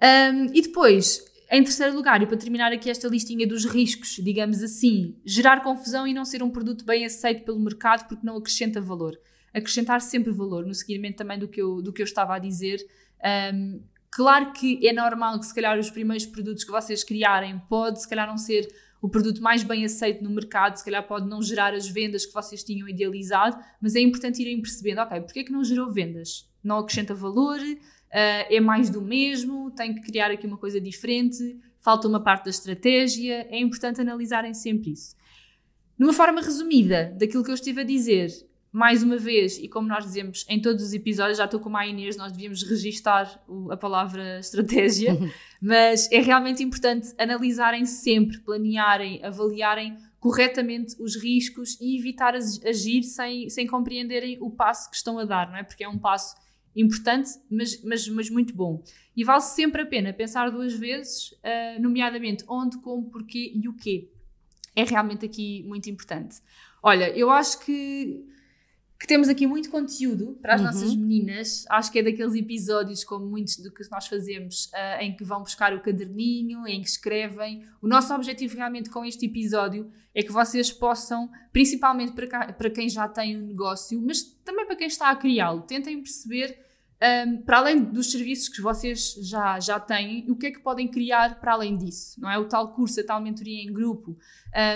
Um, 0.03 0.47
e 0.53 0.63
depois, 0.63 1.25
em 1.51 1.63
terceiro 1.63 1.95
lugar, 1.95 2.21
e 2.23 2.27
para 2.27 2.37
terminar 2.37 2.73
aqui 2.73 2.91
esta 2.91 3.07
listinha 3.07 3.47
dos 3.47 3.65
riscos, 3.65 4.17
digamos 4.17 4.63
assim, 4.63 5.17
gerar 5.25 5.63
confusão 5.63 6.07
e 6.07 6.13
não 6.13 6.25
ser 6.25 6.43
um 6.43 6.51
produto 6.51 6.85
bem 6.85 7.05
aceito 7.05 7.45
pelo 7.45 7.61
mercado 7.61 8.09
porque 8.09 8.27
não 8.27 8.37
acrescenta 8.37 8.81
valor. 8.81 9.17
Acrescentar 9.55 10.01
sempre 10.01 10.33
valor, 10.33 10.67
no 10.67 10.75
seguimento 10.75 11.19
também 11.19 11.39
do 11.39 11.47
que 11.47 11.63
eu, 11.63 11.81
do 11.81 11.93
que 11.93 12.03
eu 12.03 12.05
estava 12.05 12.35
a 12.35 12.39
dizer. 12.39 12.85
Um, 13.55 13.81
claro 14.11 14.53
que 14.53 14.85
é 14.87 14.93
normal 14.93 15.39
que 15.39 15.47
se 15.47 15.55
calhar 15.55 15.79
os 15.79 15.91
primeiros 15.91 16.27
produtos 16.27 16.65
que 16.65 16.71
vocês 16.73 17.05
criarem 17.05 17.61
pode 17.69 18.01
se 18.01 18.09
calhar 18.09 18.27
não 18.27 18.39
ser 18.39 18.67
o 19.01 19.09
produto 19.09 19.43
mais 19.43 19.63
bem 19.63 19.85
aceito 19.85 20.23
no 20.23 20.31
mercado, 20.31 20.77
se 20.77 20.85
calhar 20.85 21.07
pode 21.07 21.29
não 21.29 21.43
gerar 21.43 21.75
as 21.75 21.89
vendas 21.89 22.25
que 22.25 22.33
vocês 22.33 22.63
tinham 22.63 22.89
idealizado, 22.89 23.59
mas 23.81 23.97
é 23.97 24.01
importante 24.01 24.41
irem 24.41 24.63
percebendo, 24.63 25.01
ok, 25.01 25.21
porque 25.21 25.41
é 25.41 25.45
que 25.45 25.51
não 25.53 25.63
gerou 25.65 25.93
vendas? 25.93 26.49
Não 26.63 26.79
acrescenta 26.79 27.13
valor, 27.13 27.59
é 28.13 28.61
mais 28.61 28.91
do 28.91 29.01
mesmo, 29.01 29.71
tem 29.71 29.95
que 29.95 30.03
criar 30.03 30.31
aqui 30.31 30.47
uma 30.47 30.59
coisa 30.59 30.81
diferente, 30.81 31.59
falta 31.81 32.07
uma 32.07 32.21
parte 32.21 32.45
da 32.45 32.51
estratégia, 32.51 33.47
é 33.51 33.59
importante 33.59 34.01
analisarem 34.01 34.55
sempre 34.55 34.93
isso. 34.93 35.17
Numa 35.99 36.13
forma 36.13 36.41
resumida 36.41 37.15
daquilo 37.19 37.43
que 37.43 37.51
eu 37.51 37.55
estive 37.55 37.81
a 37.81 37.85
dizer, 37.85 38.29
mais 38.73 39.03
uma 39.03 39.19
vez, 39.19 39.59
e 39.59 39.69
como 39.69 39.87
nós 39.87 40.05
dizemos 40.05 40.47
em 40.49 40.61
todos 40.61 40.83
os 40.83 40.95
episódios, 40.95 41.37
já 41.37 41.45
estou 41.45 41.61
com 41.61 41.77
a 41.77 41.87
Inês, 41.87 42.17
nós 42.17 42.33
devíamos 42.33 42.63
registar 42.63 43.43
o, 43.47 43.71
a 43.71 43.77
palavra 43.77 44.39
estratégia, 44.41 45.19
mas 45.61 46.11
é 46.11 46.21
realmente 46.21 46.63
importante 46.63 47.13
analisarem 47.19 47.85
sempre, 47.85 48.39
planearem, 48.39 49.23
avaliarem 49.23 49.97
corretamente 50.19 50.95
os 51.01 51.17
riscos 51.17 51.79
e 51.81 51.99
evitar 51.99 52.35
agir 52.35 53.03
sem, 53.03 53.51
sem 53.51 53.67
compreenderem 53.67 54.39
o 54.41 54.51
passo 54.51 54.89
que 54.89 54.97
estão 54.97 55.19
a 55.19 55.25
dar, 55.25 55.51
não 55.51 55.57
é? 55.57 55.65
Porque 55.65 55.85
é 55.85 55.89
um 55.89 55.99
passo 55.99 56.35
importante, 56.75 57.31
mas, 57.51 57.83
mas, 57.83 58.09
mas 58.09 58.31
muito 58.31 58.55
bom. 58.55 58.83
E 59.17 59.25
vale 59.25 59.43
sempre 59.43 59.83
a 59.83 59.87
pena 59.87 60.13
pensar 60.13 60.51
duas 60.51 60.73
vezes, 60.73 61.33
uh, 61.33 61.81
nomeadamente 61.81 62.45
onde, 62.49 62.79
como, 62.79 63.11
porquê 63.11 63.53
e 63.55 63.69
o 63.69 63.75
quê. 63.75 64.09
É 64.75 64.85
realmente 64.85 65.27
aqui 65.27 65.63
muito 65.65 65.91
importante. 65.91 66.37
Olha, 66.83 67.11
eu 67.17 67.31
acho 67.31 67.61
que, 67.61 68.25
que 69.03 69.09
temos 69.09 69.29
aqui 69.29 69.49
muito 69.49 69.69
conteúdo 69.69 70.39
para 70.41 70.55
as 70.55 70.61
uhum. 70.61 70.67
nossas 70.69 70.95
meninas. 70.95 71.65
Acho 71.69 71.91
que 71.91 71.99
é 71.99 72.05
daqueles 72.05 72.37
episódios, 72.37 73.03
como 73.03 73.27
muitos 73.27 73.57
do 73.57 73.73
que 73.73 73.83
nós 73.91 74.07
fazemos, 74.07 74.67
uh, 74.67 75.01
em 75.01 75.17
que 75.17 75.25
vão 75.25 75.41
buscar 75.41 75.75
o 75.75 75.81
caderninho, 75.81 76.69
em 76.69 76.81
que 76.81 76.89
escrevem. 76.89 77.67
O 77.83 77.89
nosso 77.89 78.15
objetivo 78.15 78.57
realmente 78.57 78.89
com 78.91 79.05
este 79.05 79.27
episódio 79.27 79.91
é 80.15 80.23
que 80.23 80.31
vocês 80.31 80.71
possam, 80.71 81.29
principalmente 81.53 82.13
para, 82.13 82.53
para 82.53 82.71
quem 82.71 82.89
já 82.89 83.09
tem 83.09 83.37
um 83.37 83.45
negócio, 83.45 84.01
mas 84.01 84.23
também 84.23 84.65
para 84.67 84.77
quem 84.77 84.87
está 84.87 85.11
a 85.11 85.17
criá-lo, 85.17 85.63
tentem 85.63 86.01
perceber 86.01 86.57
um, 87.27 87.39
para 87.39 87.59
além 87.59 87.83
dos 87.83 88.13
serviços 88.13 88.49
que 88.49 88.63
vocês 88.63 89.15
já, 89.21 89.59
já 89.59 89.81
têm, 89.81 90.31
o 90.31 90.37
que 90.37 90.47
é 90.47 90.51
que 90.53 90.61
podem 90.61 90.87
criar 90.87 91.41
para 91.41 91.55
além 91.55 91.77
disso? 91.77 92.21
Não 92.21 92.31
é? 92.31 92.39
O 92.39 92.45
tal 92.45 92.73
curso, 92.73 93.01
a 93.01 93.05
tal 93.05 93.21
mentoria 93.21 93.65
em 93.65 93.73
grupo. 93.73 94.17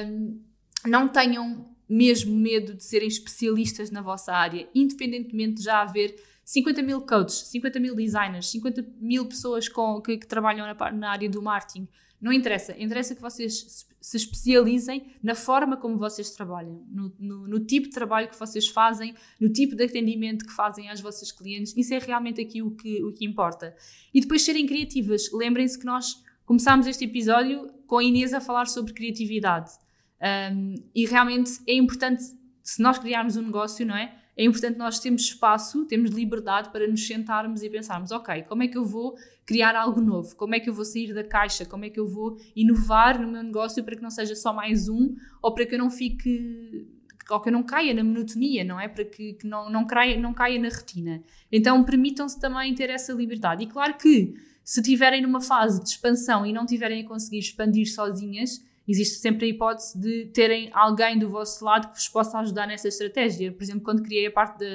Um, 0.04 0.42
não 0.84 1.06
tenham 1.06 1.75
mesmo 1.88 2.34
medo 2.34 2.74
de 2.74 2.84
serem 2.84 3.08
especialistas 3.08 3.90
na 3.90 4.02
vossa 4.02 4.32
área, 4.32 4.68
independentemente 4.74 5.56
de 5.56 5.62
já 5.62 5.82
haver 5.82 6.16
50 6.44 6.80
mil 6.82 7.00
coaches, 7.00 7.48
50 7.48 7.80
mil 7.80 7.94
designers, 7.96 8.48
50 8.50 8.86
mil 9.00 9.26
pessoas 9.26 9.68
com, 9.68 10.00
que, 10.00 10.16
que 10.16 10.26
trabalham 10.26 10.64
na, 10.64 10.92
na, 10.92 11.10
área 11.10 11.28
do 11.28 11.42
marketing. 11.42 11.88
Não 12.20 12.32
interessa. 12.32 12.74
Interessa 12.80 13.16
que 13.16 13.20
vocês 13.20 13.84
se 14.00 14.16
especializem 14.16 15.12
na 15.20 15.34
forma 15.34 15.76
como 15.76 15.98
vocês 15.98 16.30
trabalham, 16.30 16.86
no, 16.88 17.12
no, 17.18 17.48
no, 17.48 17.60
tipo 17.60 17.88
de 17.88 17.92
trabalho 17.92 18.28
que 18.28 18.38
vocês 18.38 18.68
fazem, 18.68 19.12
no 19.40 19.48
tipo 19.52 19.74
de 19.74 19.84
atendimento 19.84 20.46
que 20.46 20.52
fazem 20.52 20.88
às 20.88 21.00
vossas 21.00 21.32
clientes. 21.32 21.76
Isso 21.76 21.92
é 21.92 21.98
realmente 21.98 22.40
aqui 22.40 22.62
o 22.62 22.70
que, 22.70 23.02
o 23.02 23.12
que 23.12 23.26
importa. 23.26 23.74
E 24.14 24.20
depois 24.20 24.42
serem 24.42 24.66
criativas. 24.66 25.30
Lembrem-se 25.32 25.76
que 25.76 25.84
nós 25.84 26.22
começámos 26.44 26.86
este 26.86 27.04
episódio 27.04 27.68
com 27.88 27.98
a 27.98 28.04
Inês 28.04 28.32
a 28.32 28.40
falar 28.40 28.66
sobre 28.66 28.92
criatividade. 28.92 29.72
Um, 30.20 30.74
e 30.94 31.06
realmente 31.06 31.60
é 31.66 31.74
importante, 31.74 32.22
se 32.62 32.82
nós 32.82 32.98
criarmos 32.98 33.36
um 33.36 33.42
negócio, 33.42 33.84
não 33.86 33.96
é? 33.96 34.14
É 34.36 34.44
importante 34.44 34.76
nós 34.76 34.98
termos 34.98 35.22
espaço, 35.22 35.86
temos 35.86 36.10
liberdade 36.10 36.70
para 36.70 36.86
nos 36.86 37.06
sentarmos 37.06 37.62
e 37.62 37.70
pensarmos, 37.70 38.10
ok, 38.10 38.42
como 38.42 38.62
é 38.62 38.68
que 38.68 38.76
eu 38.76 38.84
vou 38.84 39.16
criar 39.46 39.74
algo 39.74 40.00
novo? 40.00 40.36
Como 40.36 40.54
é 40.54 40.60
que 40.60 40.68
eu 40.68 40.74
vou 40.74 40.84
sair 40.84 41.14
da 41.14 41.24
caixa? 41.24 41.64
Como 41.64 41.86
é 41.86 41.90
que 41.90 41.98
eu 41.98 42.06
vou 42.06 42.36
inovar 42.54 43.18
no 43.18 43.28
meu 43.28 43.42
negócio 43.42 43.82
para 43.82 43.96
que 43.96 44.02
não 44.02 44.10
seja 44.10 44.34
só 44.34 44.52
mais 44.52 44.90
um 44.90 45.14
ou 45.40 45.54
para 45.54 45.64
que 45.64 45.74
eu 45.74 45.78
não 45.78 45.90
fique 45.90 46.86
ou 47.30 47.40
que 47.40 47.48
eu 47.48 47.52
não 47.52 47.62
caia 47.62 47.92
na 47.92 48.04
monotonia, 48.04 48.62
não 48.62 48.78
é? 48.78 48.88
Para 48.88 49.04
que, 49.04 49.32
que 49.32 49.46
não, 49.46 49.70
não, 49.70 49.86
caia, 49.86 50.20
não 50.20 50.32
caia 50.32 50.60
na 50.60 50.68
retina. 50.68 51.22
Então 51.50 51.82
permitam-se 51.82 52.38
também 52.38 52.74
ter 52.74 52.90
essa 52.90 53.12
liberdade. 53.12 53.64
E 53.64 53.66
claro 53.66 53.94
que 53.94 54.34
se 54.62 54.80
estiverem 54.80 55.22
numa 55.22 55.40
fase 55.40 55.82
de 55.82 55.88
expansão 55.88 56.44
e 56.44 56.52
não 56.52 56.66
tiverem 56.66 57.02
a 57.02 57.08
conseguir 57.08 57.38
expandir 57.38 57.92
sozinhas, 57.92 58.64
existe 58.88 59.18
sempre 59.18 59.46
a 59.46 59.48
hipótese 59.48 59.98
de 59.98 60.26
terem 60.26 60.70
alguém 60.72 61.18
do 61.18 61.28
vosso 61.28 61.64
lado 61.64 61.88
que 61.88 61.94
vos 61.94 62.08
possa 62.08 62.38
ajudar 62.38 62.66
nessa 62.66 62.88
estratégia. 62.88 63.50
Por 63.50 63.62
exemplo, 63.62 63.82
quando 63.82 64.02
criei 64.02 64.26
a 64.26 64.30
parte 64.30 64.58
da 64.58 64.66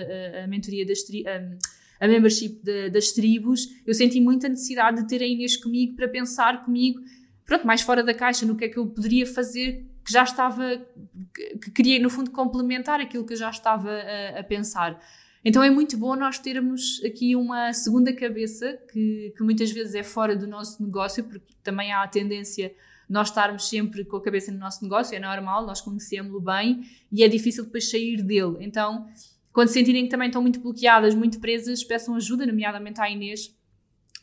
a, 0.41 0.43
a 0.43 0.47
mentoria 0.47 0.85
das 0.85 0.99
a, 1.99 2.07
membership 2.07 2.59
de, 2.63 2.89
das 2.89 3.11
tribos, 3.11 3.67
eu 3.85 3.93
senti 3.93 4.19
muita 4.19 4.49
necessidade 4.49 5.01
de 5.01 5.07
ter 5.07 5.21
a 5.23 5.25
Inês 5.25 5.55
comigo 5.55 5.95
para 5.95 6.07
pensar 6.07 6.63
comigo, 6.63 6.99
pronto, 7.45 7.65
mais 7.65 7.81
fora 7.81 8.03
da 8.03 8.13
caixa, 8.13 8.45
no 8.45 8.55
que 8.55 8.65
é 8.65 8.69
que 8.69 8.77
eu 8.77 8.87
poderia 8.87 9.25
fazer 9.25 9.85
que 10.03 10.11
já 10.11 10.23
estava, 10.23 10.81
que, 11.33 11.57
que 11.59 11.71
queria 11.71 11.99
no 11.99 12.09
fundo 12.09 12.31
complementar 12.31 12.99
aquilo 12.99 13.23
que 13.23 13.33
eu 13.33 13.37
já 13.37 13.49
estava 13.49 13.91
a, 13.91 14.39
a 14.39 14.43
pensar. 14.43 14.99
Então 15.43 15.63
é 15.63 15.69
muito 15.69 15.97
bom 15.97 16.15
nós 16.15 16.37
termos 16.37 17.01
aqui 17.03 17.35
uma 17.35 17.73
segunda 17.73 18.13
cabeça 18.13 18.77
que, 18.91 19.33
que 19.35 19.43
muitas 19.43 19.71
vezes 19.71 19.95
é 19.95 20.03
fora 20.03 20.35
do 20.35 20.47
nosso 20.47 20.83
negócio, 20.83 21.23
porque 21.23 21.53
também 21.63 21.91
há 21.91 22.03
a 22.03 22.07
tendência 22.07 22.73
nós 23.11 23.27
estarmos 23.27 23.67
sempre 23.67 24.05
com 24.05 24.15
a 24.15 24.21
cabeça 24.21 24.51
no 24.51 24.57
nosso 24.57 24.81
negócio, 24.81 25.13
é 25.13 25.19
normal, 25.19 25.65
nós 25.65 25.81
conhecemos-lo 25.81 26.39
bem 26.39 26.81
e 27.11 27.23
é 27.23 27.27
difícil 27.27 27.65
depois 27.65 27.89
sair 27.89 28.21
dele. 28.23 28.57
Então, 28.61 29.05
quando 29.51 29.67
sentirem 29.67 30.05
que 30.05 30.09
também 30.09 30.27
estão 30.27 30.41
muito 30.41 30.61
bloqueadas, 30.61 31.13
muito 31.13 31.37
presas, 31.39 31.83
peçam 31.83 32.15
ajuda, 32.15 32.45
nomeadamente 32.45 33.01
à 33.01 33.09
Inês, 33.09 33.53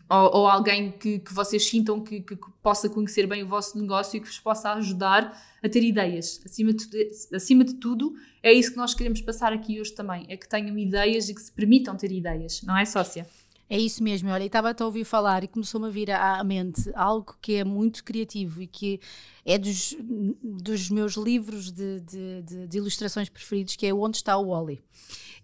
ou, 0.09 0.39
ou 0.39 0.49
alguém 0.49 0.91
que, 0.91 1.19
que 1.19 1.35
vocês 1.35 1.69
sintam 1.69 2.01
que, 2.01 2.23
que, 2.23 2.35
possa 2.63 2.89
conhecer 2.89 3.27
bem 3.27 3.43
o 3.43 3.47
vosso 3.47 3.79
negócio 3.79 4.17
e 4.17 4.21
que 4.21 4.27
vos 4.27 4.39
possa 4.41 4.73
ajudar 4.73 5.39
a 5.63 5.69
ter 5.69 5.83
ideias. 5.83 6.41
Acima 6.47 6.73
de, 6.73 7.11
acima 7.35 7.65
de 7.65 7.75
tudo, 7.75 8.15
é 8.43 8.51
isso 8.51 8.71
que 8.71 8.79
nós 8.79 8.95
queremos 8.95 9.21
passar 9.21 9.53
aqui 9.53 9.79
hoje 9.79 9.93
também: 9.93 10.25
é 10.31 10.37
que 10.39 10.49
tenham 10.49 10.79
ideias 10.79 11.29
e 11.29 11.35
que 11.35 11.43
se 11.43 11.53
permitam 11.53 11.95
ter 11.95 12.11
ideias, 12.11 12.63
não 12.63 12.75
é, 12.75 12.87
sócia? 12.87 13.27
É 13.71 13.79
isso 13.79 14.03
mesmo, 14.03 14.31
olha, 14.31 14.45
estava 14.45 14.75
a 14.79 14.85
ouvir 14.85 15.05
falar 15.05 15.45
e 15.45 15.49
começou-me 15.49 15.89
a 15.89 15.91
vir 15.91 16.11
à 16.11 16.43
mente 16.43 16.91
algo 16.95 17.37
que 17.41 17.57
é 17.57 17.65
muito 17.65 18.03
criativo 18.03 18.63
e 18.63 18.67
que 18.67 18.99
é 19.45 19.59
dos, 19.59 19.95
dos 20.43 20.89
meus 20.89 21.15
livros 21.15 21.71
de, 21.71 22.01
de, 22.01 22.43
de, 22.43 22.67
de 22.67 22.79
ilustrações 22.79 23.29
preferidos, 23.29 23.77
que 23.77 23.87
é 23.87 23.93
Onde 23.93 24.17
está 24.17 24.39
o 24.39 24.49
Wally. 24.49 24.81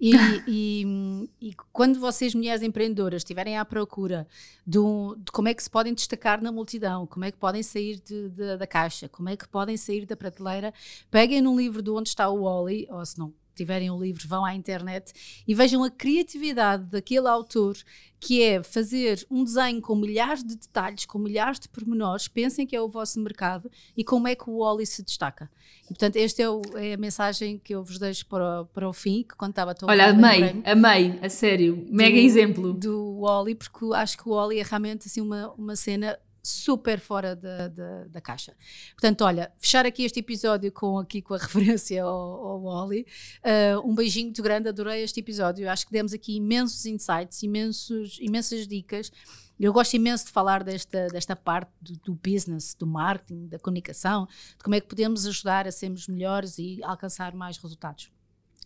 E, 0.01 0.13
e, 0.49 1.29
e, 1.41 1.55
quando 1.71 2.01
vocês, 2.01 2.35
mulheres 2.35 2.63
empreendedoras, 2.63 3.21
estiverem 3.21 3.59
à 3.59 3.65
procura 3.65 4.27
de, 4.67 4.79
um, 4.79 5.15
de, 5.19 5.31
como 5.31 5.49
é 5.49 5.55
que 5.55 5.63
se 5.63 5.71
podem 5.71 5.93
destacar 5.93 6.41
na 6.41 6.51
multidão, 6.51 7.07
como 7.07 7.27
é 7.27 7.31
que 7.31 7.39
podem 7.39 7.63
sair 7.63 8.01
de, 8.01 8.31
de, 8.31 8.57
da 8.57 8.67
caixa, 8.67 9.07
como 9.07 9.29
é 9.29 9.37
que 9.37 9.47
podem 9.47 9.77
sair 9.77 10.07
da 10.07 10.17
prateleira, 10.17 10.73
peguem 11.11 11.43
num 11.43 11.57
livro 11.57 11.83
de 11.83 11.91
Onde 11.91 12.09
está 12.09 12.29
o 12.31 12.45
Wally, 12.45 12.87
ou 12.91 13.05
se 13.05 13.19
não 13.19 13.35
tiverem 13.55 13.91
o 13.91 14.01
livro, 14.01 14.27
vão 14.29 14.45
à 14.45 14.55
internet 14.55 15.13
e 15.47 15.55
vejam 15.55 15.83
a 15.85 15.91
criatividade 15.91 16.85
daquele 16.85 17.29
autor 17.29 17.77
que 18.21 18.43
é 18.43 18.63
fazer 18.63 19.27
um 19.31 19.45
desenho 19.45 19.83
com 19.83 19.95
milhares 19.95 20.43
de 20.43 20.57
detalhes, 20.57 21.05
com 21.05 21.19
milhares 21.19 21.61
de 21.61 21.69
pormenores, 21.69 22.27
pensem 22.27 22.67
que 22.67 22.75
é 22.75 22.81
o 22.81 22.89
vosso 22.89 23.21
mercado 23.21 23.71
e 23.95 24.03
como 24.03 24.27
é 24.27 24.35
que 24.35 24.49
o 24.49 24.61
Wally 24.61 24.87
se 24.87 25.03
destaca. 25.03 25.51
E, 25.85 25.89
portanto, 25.89 26.17
esta 26.17 26.43
é, 26.43 26.47
é, 26.77 26.95
a 26.95 26.97
mensagem 26.97 27.61
que 27.63 27.75
eu 27.75 27.85
vos 27.85 27.99
deixo 27.99 28.25
para 28.27 28.63
o, 28.63 28.67
para 28.67 28.89
o 28.89 28.93
fim, 28.95 29.23
que 29.23 29.37
quando 29.37 29.51
estava 29.51 29.75
todo 29.75 29.91
Olha, 29.91 30.09
amei, 30.09 30.63
amei, 30.65 31.19
a 31.21 31.29
sério, 31.29 31.87
mega 31.91 32.19
do, 32.19 32.27
exemplo. 32.27 32.73
Do 32.73 33.21
Wally, 33.21 33.55
porque 33.57 33.85
acho 33.95 34.17
que 34.17 34.27
o 34.27 34.33
Wally 34.33 34.59
é 34.59 34.63
realmente 34.63 35.07
assim, 35.07 35.21
uma, 35.21 35.53
uma 35.53 35.77
cena 35.77 36.19
super 36.45 37.01
fora 37.01 37.35
da, 37.35 37.69
da, 37.69 38.05
da, 38.05 38.21
caixa. 38.21 38.55
Portanto, 38.93 39.25
olha, 39.25 39.51
fechar 39.59 39.87
aqui 39.87 40.05
este 40.05 40.21
episódio 40.21 40.71
com, 40.71 40.99
aqui, 40.99 41.23
com 41.23 41.35
a 41.35 41.39
referência 41.39 42.05
ao, 42.05 42.63
Wally. 42.63 43.07
Uh, 43.43 43.89
um 43.89 43.95
beijinho 43.95 44.27
muito 44.27 44.43
grande, 44.43 44.69
adorei 44.69 45.03
este 45.03 45.21
episódio. 45.21 45.69
Acho 45.71 45.87
que 45.87 45.93
demos 45.93 46.13
aqui 46.13 46.37
imensos 46.37 46.85
insights, 46.85 47.43
imensos, 47.43 48.19
imensas 48.21 48.69
dicas. 48.69 49.11
Eu 49.59 49.73
gosto 49.73 49.95
imenso 49.95 50.27
de 50.27 50.33
falar 50.33 50.63
desta, 50.63 51.07
desta 51.09 51.35
parte 51.35 51.71
do, 51.81 51.93
do, 51.99 52.15
business, 52.15 52.75
do 52.75 52.87
marketing, 52.87 53.47
da 53.47 53.59
comunicação, 53.59 54.27
de 54.27 54.63
como 54.63 54.75
é 54.75 54.81
que 54.81 54.89
podemos 54.89 55.27
ajudar 55.27 55.67
a 55.67 55.73
sermos 55.73 56.09
melhores 56.09 56.59
e 56.59 56.81
alcançar 56.83 57.35
mais 57.35 57.57
resultados. 57.57 58.14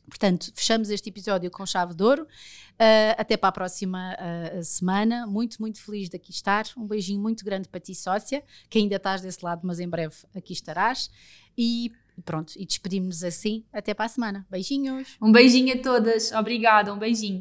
Portanto, 0.09 0.51
fechamos 0.55 0.91
este 0.91 1.09
episódio 1.11 1.51
com 1.51 1.67
chave 1.67 1.95
de 1.95 2.03
ouro. 2.03 2.23
Uh, 2.23 3.15
até 3.19 3.37
para 3.37 3.49
a 3.49 3.53
próxima 3.53 4.15
uh, 4.15 4.63
semana. 4.63 5.27
Muito, 5.27 5.61
muito 5.61 5.83
feliz 5.83 6.09
de 6.09 6.17
aqui 6.17 6.31
estar. 6.31 6.65
Um 6.77 6.87
beijinho 6.87 7.21
muito 7.21 7.45
grande 7.45 7.69
para 7.69 7.81
ti, 7.81 7.95
sócia, 7.95 8.43
que 8.71 8.79
ainda 8.79 8.97
estás 8.97 9.21
desse 9.21 9.45
lado, 9.45 9.63
mas 9.65 9.81
em 9.81 9.89
breve 9.89 10.15
aqui 10.35 10.53
estarás. 10.53 11.11
E 11.57 11.93
pronto, 12.25 12.53
e 12.57 12.65
despedimos-nos 12.65 13.25
assim. 13.25 13.65
Até 13.73 13.93
para 13.95 14.07
a 14.07 14.09
semana. 14.09 14.47
Beijinhos. 14.51 15.17
Um 15.21 15.33
beijinho 15.33 15.75
a 15.75 15.83
todas. 15.83 16.33
Obrigada, 16.33 16.93
um 16.93 16.99
beijinho. 16.99 17.41